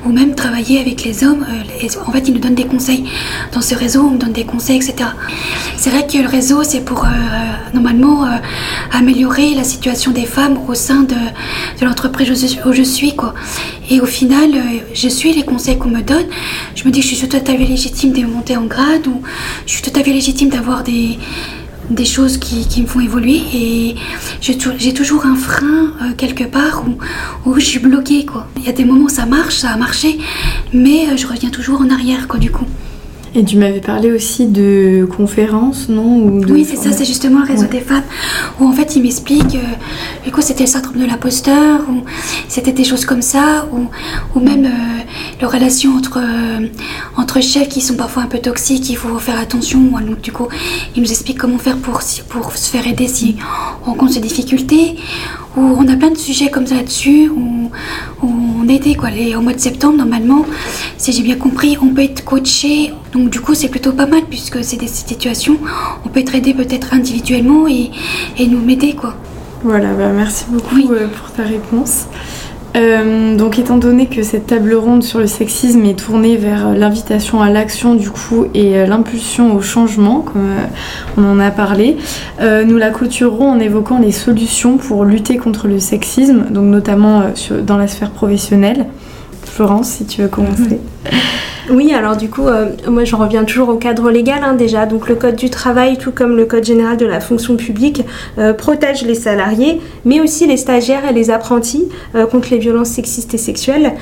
[0.06, 1.44] ou, même travailler avec les hommes.
[2.06, 3.04] en fait, ils nous donnent des conseils.
[3.52, 5.10] Dans ce réseau, on me donne des conseils, etc.
[5.76, 7.08] C'est vrai que le réseau, c'est pour euh,
[7.72, 8.36] normalement euh,
[8.92, 11.20] améliorer la situation des femmes au sein de,
[11.80, 13.14] de l'entreprise où je suis.
[13.14, 13.34] Quoi.
[13.90, 16.26] Et au final, euh, je suis les conseils qu'on me donne.
[16.74, 19.22] Je me dis que je suis tout à fait légitime de monter en grade ou
[19.66, 21.18] je suis tout à fait légitime d'avoir des
[21.90, 23.94] des choses qui, qui, me font évoluer et
[24.40, 26.98] j'ai toujours un frein quelque part où,
[27.48, 28.46] où, je suis bloquée quoi.
[28.56, 30.18] Il y a des moments où ça marche, ça a marché,
[30.72, 32.66] mais je reviens toujours en arrière quoi du coup.
[33.38, 37.68] Et tu m'avais parlé aussi de conférences, non Oui, c'est ça, c'est justement le réseau
[37.68, 38.02] des femmes,
[38.58, 42.02] où en fait ils m'expliquent, euh, du coup c'était le syndrome de l'imposteur, ou
[42.48, 43.86] c'était des choses comme ça, ou,
[44.34, 45.02] ou même euh,
[45.40, 46.66] les relations entre, euh,
[47.16, 49.78] entre chefs qui sont parfois un peu toxiques, il faut faire attention.
[49.78, 50.48] Donc du coup,
[50.96, 53.36] ils nous expliquent comment faire pour, pour se faire aider si
[53.82, 54.96] on rencontre ces difficultés,
[55.56, 57.70] où on a plein de sujets comme ça là-dessus, où,
[58.68, 59.10] on était quoi.
[59.12, 60.44] Et au mois de septembre, normalement,
[60.96, 62.92] si j'ai bien compris, on peut être coaché.
[63.12, 65.58] Donc du coup, c'est plutôt pas mal puisque c'est des situations,
[66.04, 67.90] on peut être aidé peut-être individuellement et,
[68.38, 69.14] et nous m'aider quoi.
[69.64, 72.06] Voilà, bah, merci beaucoup pour ta réponse.
[72.76, 77.40] Euh, donc étant donné que cette table ronde sur le sexisme est tournée vers l'invitation
[77.40, 80.66] à l'action du coup et euh, l'impulsion au changement, comme euh,
[81.16, 81.96] on en a parlé,
[82.40, 87.22] nous la clôturerons en évoquant les solutions pour lutter contre le sexisme, donc notamment
[87.62, 88.86] dans la sphère professionnelle.
[89.44, 90.78] Florence, si tu veux commencer.
[91.70, 94.86] Oui, alors du coup, euh, moi je reviens toujours au cadre légal hein, déjà.
[94.86, 98.04] Donc le code du travail, tout comme le code général de la fonction publique,
[98.38, 102.88] euh, protège les salariés, mais aussi les stagiaires et les apprentis euh, contre les violences
[102.88, 103.92] sexistes et sexuelles.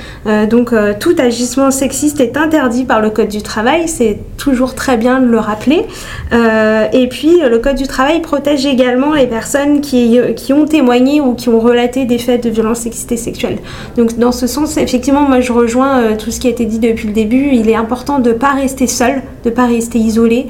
[0.49, 5.19] donc tout agissement sexiste est interdit par le code du travail, c'est toujours très bien
[5.19, 5.85] de le rappeler.
[6.31, 11.33] et puis le code du travail protège également les personnes qui, qui ont témoigné ou
[11.33, 13.59] qui ont relaté des faits de violences sexistes et sexuelles.
[13.97, 16.96] Donc dans ce sens, effectivement, moi je rejoins tout ce qui a été dit depuis
[17.03, 20.47] le début il est important de ne pas rester seul, ne pas rester isolé.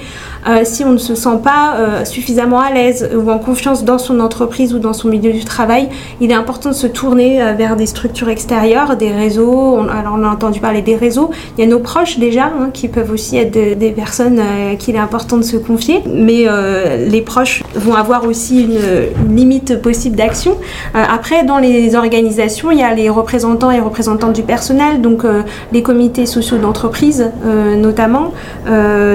[0.47, 3.97] Euh, si on ne se sent pas euh, suffisamment à l'aise ou en confiance dans
[3.97, 5.89] son entreprise ou dans son milieu du travail,
[6.21, 9.77] il est important de se tourner euh, vers des structures extérieures, des réseaux.
[9.89, 11.31] alors on a entendu parler des réseaux.
[11.57, 14.41] Il y a nos proches déjà hein, qui peuvent aussi être des personnes
[14.79, 16.01] qu'il est important de se confier.
[16.05, 16.45] Mais
[17.07, 20.57] les proches vont avoir aussi une, limite possible d'action.
[20.93, 25.23] après, dans les organisations, il y a les représentants et représentantes du personnel, donc
[25.71, 27.31] les comités sociaux d'entreprise
[27.77, 28.31] notamment.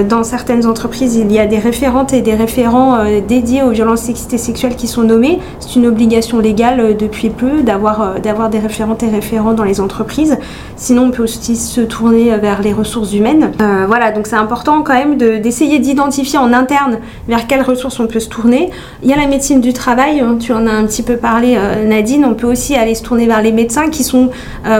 [0.03, 4.01] Dans certaines entreprises, il y a des référentes et des référents euh, dédiés aux violences
[4.01, 5.39] sexistes et sexuelles qui sont nommés.
[5.59, 9.63] C'est une obligation légale euh, depuis peu d'avoir euh, d'avoir des référentes et référents dans
[9.63, 10.37] les entreprises.
[10.75, 13.51] Sinon, on peut aussi se tourner vers les ressources humaines.
[13.87, 18.19] voilà, donc c'est important quand même d'essayer d'identifier en interne vers quelles ressources on peut
[18.19, 18.69] se tourner.
[19.03, 21.57] Il y a la médecine du travail, hein, tu en as un petit peu parlé
[21.85, 24.29] Nadine, on peut aussi aller se tourner vers les médecins qui sont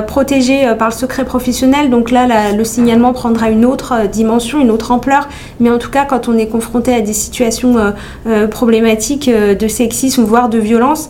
[0.07, 1.89] protégés par le secret professionnel.
[1.89, 5.27] Donc là, le signalement prendra une autre dimension, une autre ampleur.
[5.59, 7.91] Mais en tout cas, quand on est confronté à des situations euh,
[8.27, 11.09] euh, problématiques euh, de sexisme, voire de violence,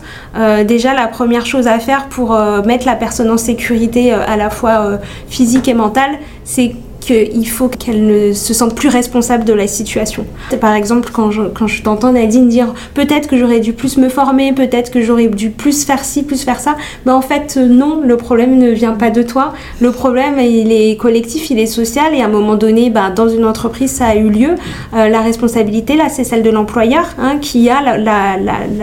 [0.66, 4.98] déjà la première chose à faire pour mettre la personne en sécurité à la fois
[5.28, 6.10] physique et mentale,
[6.44, 10.26] c'est qu'il faut qu'elle ne se sente plus responsable de la situation.
[10.60, 14.90] Par exemple, quand je, t'entends Nadine dire peut-être que j'aurais dû plus me former, peut-être
[14.90, 18.58] que j'aurais dû plus faire ci, plus faire ça, ben en fait non, le problème
[18.58, 19.52] ne vient pas de toi.
[19.80, 23.28] Le problème, il est collectif, il est social et à un moment donné, ben, dans
[23.28, 24.54] une entreprise, ça a eu lieu.
[24.94, 27.98] Euh, la responsabilité, là, c'est celle de l'employeur hein, qui a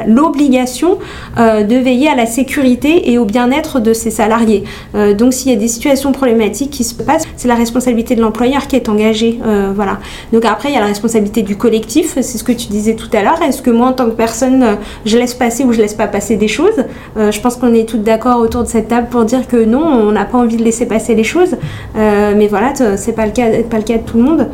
[0.08, 0.98] l'obligation
[1.38, 4.64] euh, de veiller à la sécurité et au bien-être de ses salariés.
[4.96, 8.22] Euh, donc s'il y a des situations problématiques qui se passent, c'est la responsabilité de
[8.22, 9.40] l'employeur qui est engagé.
[9.46, 10.00] Euh, voilà.
[10.34, 13.10] Donc après, il y a la responsabilité du collectif, c'est ce que tu disais tout
[13.14, 13.42] à l'heure.
[13.42, 16.08] Est-ce que moi, en tant que personne, euh, je laisse passer ou je laisse pas
[16.08, 16.84] passer des choses?
[17.18, 19.84] Euh, Je pense qu'on est toutes d'accord autour de cette table pour dire que non,
[19.84, 21.56] on n'a pas envie de laisser passer les choses.
[21.96, 24.48] mais voilà, c'est pas pas le cas de tout le monde.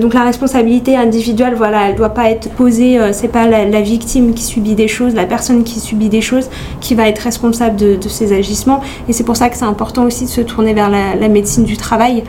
[0.00, 2.98] donc la responsabilité individuelle, voilà, elle doit pas être posée.
[3.12, 6.48] c'est pas la, victime qui subit des choses, la personne qui subit des choses
[6.80, 8.80] qui va être responsable de, de ses agissements.
[9.08, 11.76] Et c'est pour ça que c'est important aussi de se tourner vers la médecine du
[11.76, 12.24] travail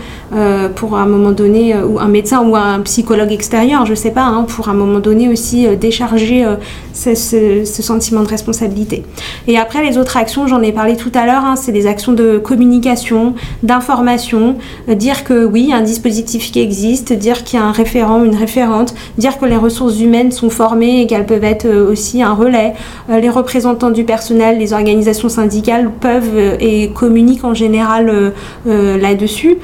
[0.76, 4.24] pour un moment donné, euh, ou un médecin ou un psychologue extérieur, je sais pas,
[4.24, 6.56] hein, pour un moment donné aussi euh, décharger euh,
[6.94, 9.04] ce, sentiment de responsabilité.
[9.48, 12.14] Et après, les autres actions, j'en ai parlé tout à l'heure, hein, c'est des actions
[12.14, 14.56] de communication, d'information,
[14.88, 18.94] dire que oui, un dispositif qui existe, dire qu'il y a un référent, une référente,
[19.18, 22.74] dire que les ressources humaines sont formées et qu'elles peuvent être aussi un relais.
[23.10, 28.34] les représentants du personnel, les organisations syndicales peuvent et communiquent en général
[28.66, 29.58] là-dessus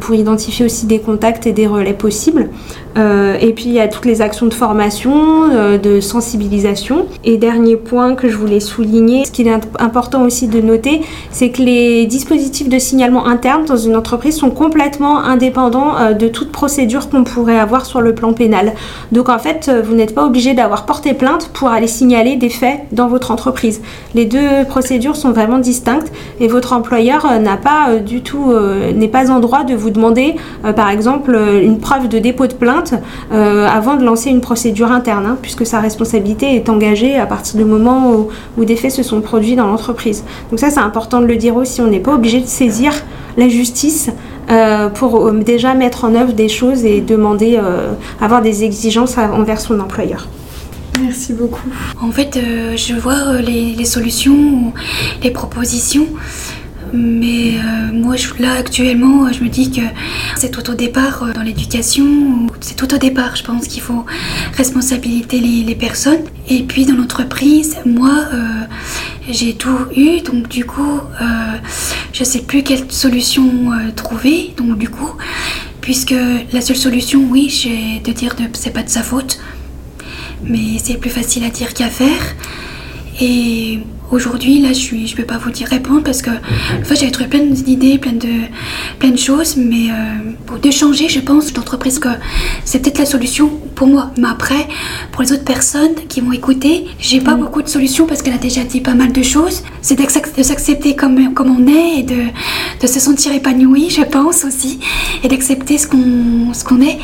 [0.00, 2.50] pour identifier aussi des contacts et des relais possibles.
[2.98, 7.06] Euh, et puis il y a toutes les actions de formation, euh, de sensibilisation.
[7.24, 11.50] Et dernier point que je voulais souligner, ce qu'il est important aussi de noter, c'est
[11.50, 16.50] que les dispositifs de signalement interne dans une entreprise sont complètement indépendants euh, de toute
[16.50, 18.72] procédure qu'on pourrait avoir sur le plan pénal.
[19.12, 22.80] Donc en fait, vous n'êtes pas obligé d'avoir porté plainte pour aller signaler des faits
[22.92, 23.80] dans votre entreprise.
[24.14, 28.52] Les deux procédures sont vraiment distinctes et votre employeur n'a pas du tout,
[28.94, 30.36] n'est pas en droit de vous demander,
[30.74, 32.94] par exemple, une preuve de dépôt de plainte
[33.32, 37.56] euh, avant de lancer une procédure interne, hein, puisque sa responsabilité est engagée à partir
[37.56, 38.14] du moment
[38.56, 40.24] où, des faits se sont produits dans l'entreprise.
[40.50, 41.80] Donc ça, c'est important de le dire aussi.
[41.80, 42.92] On n'est pas obligé de saisir
[43.36, 44.10] la justice
[44.50, 47.58] euh, pour euh, déjà mettre en œuvre des choses et demander,
[48.20, 50.28] avoir des exigences envers son employeur.
[51.00, 51.68] Merci beaucoup.
[52.02, 52.38] En fait,
[52.76, 54.72] je vois les, les, solutions,
[55.22, 56.06] les propositions.
[56.92, 59.82] Mais euh, moi, là, actuellement, je me dis que
[60.36, 64.04] c'est tout au départ euh, dans l'éducation, c'est tout au départ, je pense qu'il faut
[64.56, 66.24] responsabiliser les, personnes.
[66.48, 68.44] Et puis dans l'entreprise, moi, euh,
[69.28, 71.00] j'ai tout eu, donc du coup,
[72.12, 74.54] je sais plus quelle solution trouver.
[74.56, 75.10] Donc du coup,
[75.80, 76.14] puisque
[76.52, 79.38] la seule solution, oui, c'est de dire que c'est pas de sa faute,
[80.42, 82.34] mais c'est plus facile à dire qu'à faire.
[83.20, 83.80] Et
[84.10, 86.30] aujourd'hui, là, je suis, je peux pas vous dire répondre parce que
[86.80, 88.28] enfin, j'avais trouvé plein d'idées, plein de,
[88.98, 92.08] plein de choses, mais euh, pour de changer, je pense, d'entreprise que
[92.64, 94.10] c'est peut-être la solution pour moi.
[94.18, 94.66] Mais après,
[95.12, 98.38] pour les autres personnes qui vont écouter, j'ai pas beaucoup de solutions parce qu'elle a
[98.38, 99.62] déjà dit pas mal de choses.
[99.82, 102.22] C'est de s'accepter comme, comme on est et de,
[102.80, 104.80] de se sentir épanoui, je pense aussi,
[105.22, 106.98] et d'accepter ce qu'on ce qu'on est.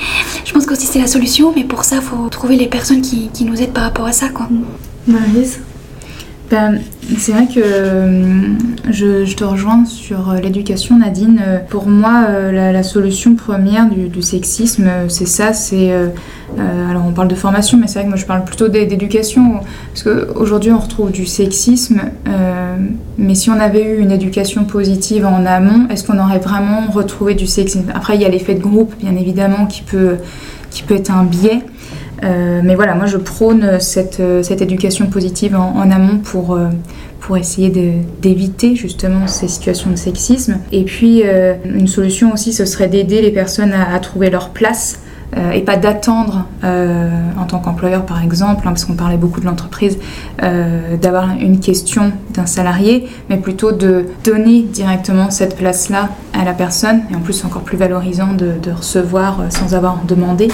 [0.44, 3.44] Je pense qu'aussi c'est la solution, mais pour ça, faut trouver les personnes qui, qui
[3.44, 4.48] nous aident par rapport à ça, quoi.
[5.07, 5.61] Marise
[6.51, 6.78] Ben,
[7.18, 8.42] c'est vrai que euh,
[8.90, 11.40] je, te rejoins sur euh, l'éducation, Nadine.
[11.42, 15.53] Euh, Pour moi, la, solution première du, sexisme, c'est ça.
[15.53, 15.92] C'est
[16.59, 19.61] alors on parle de formation, mais c'est vrai que moi je parle plutôt d'é- d'éducation,
[19.92, 22.01] parce qu'aujourd'hui on retrouve du sexisme.
[23.18, 27.34] mais si on avait eu une éducation positive en amont, est-ce qu'on aurait vraiment retrouvé
[27.34, 27.90] du sexisme?
[27.95, 30.16] Après, il y a l'effet de groupe, bien évidemment, qui peut
[30.70, 31.62] qui peut être un biais.
[32.25, 36.68] Euh, mais voilà, moi je prône cette, euh, cette éducation positive en, amont pour, euh,
[37.20, 37.70] pour essayer
[38.20, 40.59] d'éviter justement ces situations de sexisme.
[40.72, 41.22] Et puis
[41.64, 45.01] une solution aussi, ce serait d'aider les personnes à, trouver leur place.
[45.53, 49.99] et pas d'attendre en tant qu'employeur par exemple, hein, parce qu'on parlait beaucoup de l'entreprise,
[50.39, 57.01] d'avoir une question d'un salarié, mais plutôt de donner directement cette place-là à la personne,
[57.11, 60.49] et en plus encore plus valorisant de, recevoir sans avoir demandé.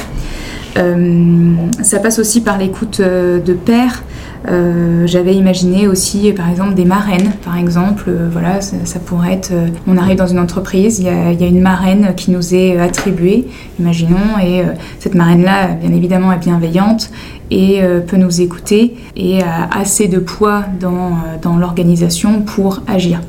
[0.77, 4.03] Euh, ça passe aussi par l'écoute euh, de pairs.
[4.49, 8.05] Euh, J'avais imaginé aussi, par exemple, des marraines, par exemple.
[8.09, 9.53] Euh, voilà, ça, pourrait être.
[9.87, 11.09] on arrive dans une entreprise, il y,
[11.43, 13.47] y a une marraine qui nous est attribuée,
[13.79, 14.63] imaginons, et
[14.99, 17.11] cette marraine-là, bien évidemment, est bienveillante
[17.51, 23.21] et peut nous écouter et a assez de poids dans, dans l'organisation pour agir.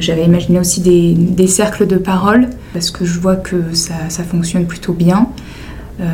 [0.00, 4.24] J'avais imaginé aussi des, des cercles de parole parce que je vois que ça, ça
[4.24, 5.28] fonctionne plutôt bien.
[6.00, 6.04] Euh,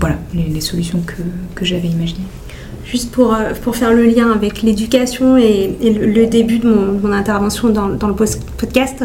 [0.00, 1.22] voilà les, les solutions que,
[1.54, 2.26] que j'avais imaginées.
[2.84, 6.68] Juste pour, euh, pour faire le lien avec l'éducation et, et le, le début de
[6.68, 9.04] mon, mon intervention dans, dans le podcast,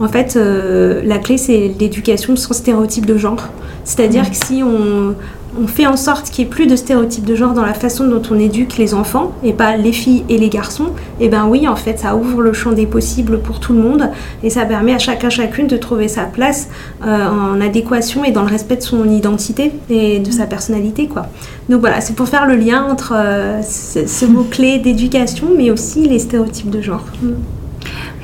[0.00, 3.48] en fait, euh, la clé, c'est l'éducation sans stéréotype de genre.
[3.84, 5.14] C'est-à-dire que si on,
[5.60, 8.06] on fait en sorte qu'il n'y ait plus de stéréotypes de genre dans la façon
[8.06, 10.90] dont on éduque les enfants, et pas les filles et les garçons,
[11.20, 14.10] et ben oui, en fait, ça ouvre le champ des possibles pour tout le monde,
[14.42, 16.68] et ça permet à chacun, chacune de trouver sa place
[17.04, 21.26] euh, en adéquation et dans le respect de son identité et de sa personnalité, quoi.
[21.68, 26.08] Donc voilà, c'est pour faire le lien entre euh, ce, ce mot-clé d'éducation, mais aussi
[26.08, 27.04] les stéréotypes de genre.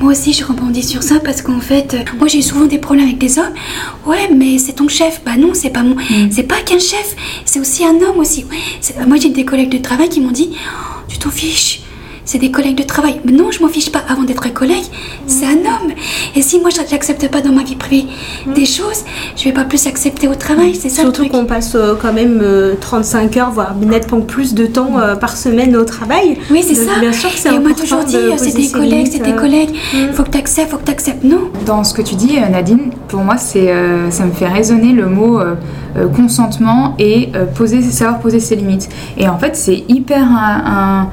[0.00, 3.06] Moi aussi, je rebondis sur ça parce qu'en fait, euh, moi j'ai souvent des problèmes
[3.06, 3.54] avec des hommes.
[4.04, 5.22] Ouais, mais c'est ton chef.
[5.24, 5.96] Bah non, c'est pas mon.
[6.30, 8.44] C'est pas qu'un chef, c'est aussi un homme aussi.
[9.06, 11.83] Moi j'ai des collègues de travail qui m'ont dit Oh, Tu t'en fiches
[12.24, 13.20] c'est des collègues de travail.
[13.24, 14.02] Mais non, je m'en fiche pas.
[14.08, 14.84] Avant d'être un collègue,
[15.26, 15.92] c'est un homme.
[16.34, 18.06] Et si moi, je n'accepte pas dans ma vie privée
[18.54, 19.04] des choses,
[19.36, 20.74] je vais pas plus accepter au travail.
[20.74, 24.66] C'est ça Surtout qu'on passe euh, quand même euh, 35 heures, voire nettement plus de
[24.66, 26.38] temps euh, par semaine au travail.
[26.50, 26.98] Oui, c'est ça.
[27.00, 29.08] Bien sûr que c'est Et on m'a important toujours dit de euh, c'est des collègues,
[29.10, 29.70] c'est des collègues.
[29.92, 30.12] Mm.
[30.14, 31.24] Faut que tu acceptes, faut que tu acceptes.
[31.24, 31.50] Non.
[31.66, 35.06] Dans ce que tu dis, Nadine, pour moi, c'est, euh, ça me fait résonner le
[35.08, 35.40] mot
[36.16, 38.88] consentement et poser, savoir poser ses limites.
[39.16, 41.08] Et en fait, c'est hyper un- un-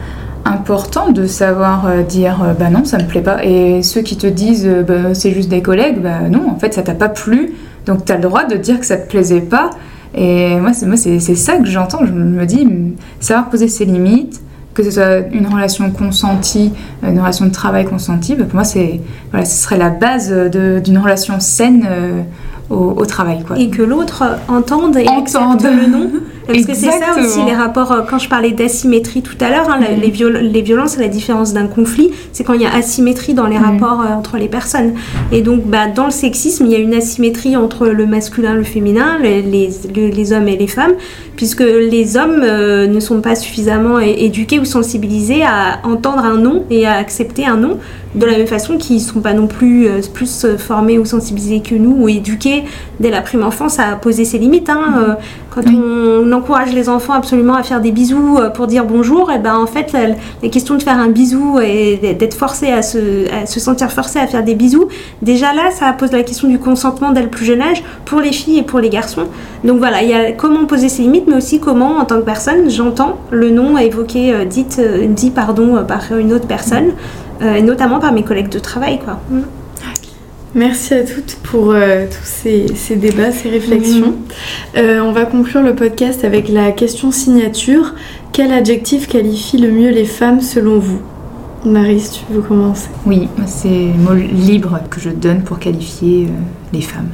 [0.45, 3.43] important de savoir euh, dire euh, bah non, ça me plaît pas.
[3.43, 6.73] Et ceux qui te disent euh, bah, c'est juste des collègues, bah non, en fait,
[6.73, 7.53] ça t'a pas plu.
[7.85, 9.71] Donc, tu as le droit de dire que ça te plaisait pas.
[10.13, 12.05] Et moi, c'est, moi, c'est, c'est ça que j'entends.
[12.05, 12.67] Je me dis,
[13.19, 14.41] savoir poser ses limites,
[14.73, 16.71] que ce soit une relation consentie,
[17.03, 18.99] une relation de travail consentie, bah, pour moi, c'est,
[19.31, 22.21] voilà, ce serait la base de- d'une relation saine euh,
[22.69, 23.43] au, au travail.
[23.45, 23.57] Quoi.
[23.59, 25.21] Et que l'autre entende et Entende.
[25.21, 26.09] accepte le non.
[26.47, 29.69] Parce que c'est ça aussi les rapports, euh, quand je parlais d'asymétrie tout à l'heure,
[29.69, 30.01] hein, Mhm.
[30.01, 33.33] les, viol- les violences, à la différence d'un conflit, c'est quand il y a asymétrie
[33.33, 33.63] dans les Mhm.
[33.65, 34.93] rapports euh, entre les personnes.
[35.31, 38.63] Et donc bah, dans le sexisme, il y a une asymétrie entre le masculin, le
[38.63, 40.93] féminin, les, les- le- les hommes et les femmes,
[41.35, 46.65] puisque les hommes euh, ne sont pas suffisamment éduqués ou sensibilisés à entendre un non
[46.69, 47.77] et à accepter un non,
[48.16, 51.05] de la même façon qu'ils ne sont pas non plus euh, plus euh, formés ou
[51.05, 52.64] sensibilisés que nous ou éduqués
[52.99, 54.70] dès la prime enfance à poser ses limites.
[54.70, 54.95] hein.
[54.99, 55.14] Euh,
[55.49, 55.78] quand Oui.
[55.78, 59.66] on encourage les enfants absolument à faire des bisous pour dire bonjour, et ben en
[59.68, 63.59] fait la, la question de faire un bisou et d'être forcé à se, à se
[63.59, 64.88] sentir forcé à faire des bisous,
[65.22, 68.32] déjà là ça pose la question du consentement dès le plus jeune âge pour les
[68.32, 69.26] filles et pour les garçons.
[69.66, 72.26] Donc voilà, il y a comment poser ses limites, mais aussi comment en tant que
[72.26, 74.66] personne j'entends le nom évoqué, dit,
[75.09, 76.91] dit pardon par une autre personne,
[77.41, 79.19] et notamment par mes collègues de travail quoi.
[79.29, 79.41] Mm.
[80.53, 84.15] Merci à toutes pour euh, tous ces, ces débats, ces réflexions.
[84.75, 87.95] Euh, on va conclure le podcast avec la question signature.
[88.33, 91.01] Quel adjectif qualifie le mieux les femmes selon vous?
[91.63, 92.89] Marie, si tu veux commencer?
[93.05, 96.29] Oui, c'est le mot libre que je donne pour qualifier euh,
[96.73, 97.11] les femmes.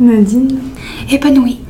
[0.00, 0.58] Nadine?
[1.12, 1.60] Épanoui.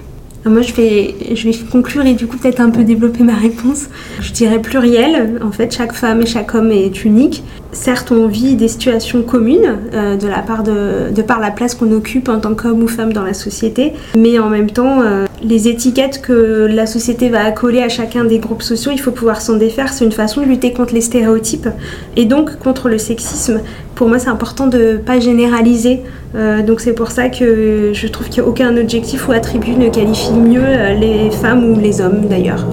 [0.46, 3.86] Moi, je vais, je vais conclure et du coup peut-être un peu développer ma réponse.
[4.20, 5.40] Je dirais pluriel.
[5.42, 7.42] En fait, chaque femme et chaque homme est unique.
[7.74, 11.90] Certes, on vit des situations communes euh, de la part de, par la place qu'on
[11.90, 15.66] occupe en tant qu'homme ou femme dans la société, mais en même temps, euh, les
[15.68, 19.56] étiquettes que la société va accoler à chacun des groupes sociaux, il faut pouvoir s'en
[19.56, 19.92] défaire.
[19.92, 21.68] C'est une façon de lutter contre les stéréotypes
[22.16, 23.60] et donc contre le sexisme.
[23.96, 26.00] Pour moi, c'est important de ne pas généraliser.
[26.36, 30.62] Euh, donc c'est pour ça que je trouve qu'aucun objectif ou attribut ne qualifie mieux
[31.00, 32.64] les femmes ou les hommes d'ailleurs.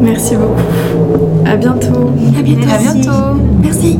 [0.00, 0.60] Merci beaucoup.
[1.44, 2.10] À bientôt.
[2.38, 2.68] À bientôt.
[2.70, 3.40] À bientôt.
[3.62, 3.98] Merci.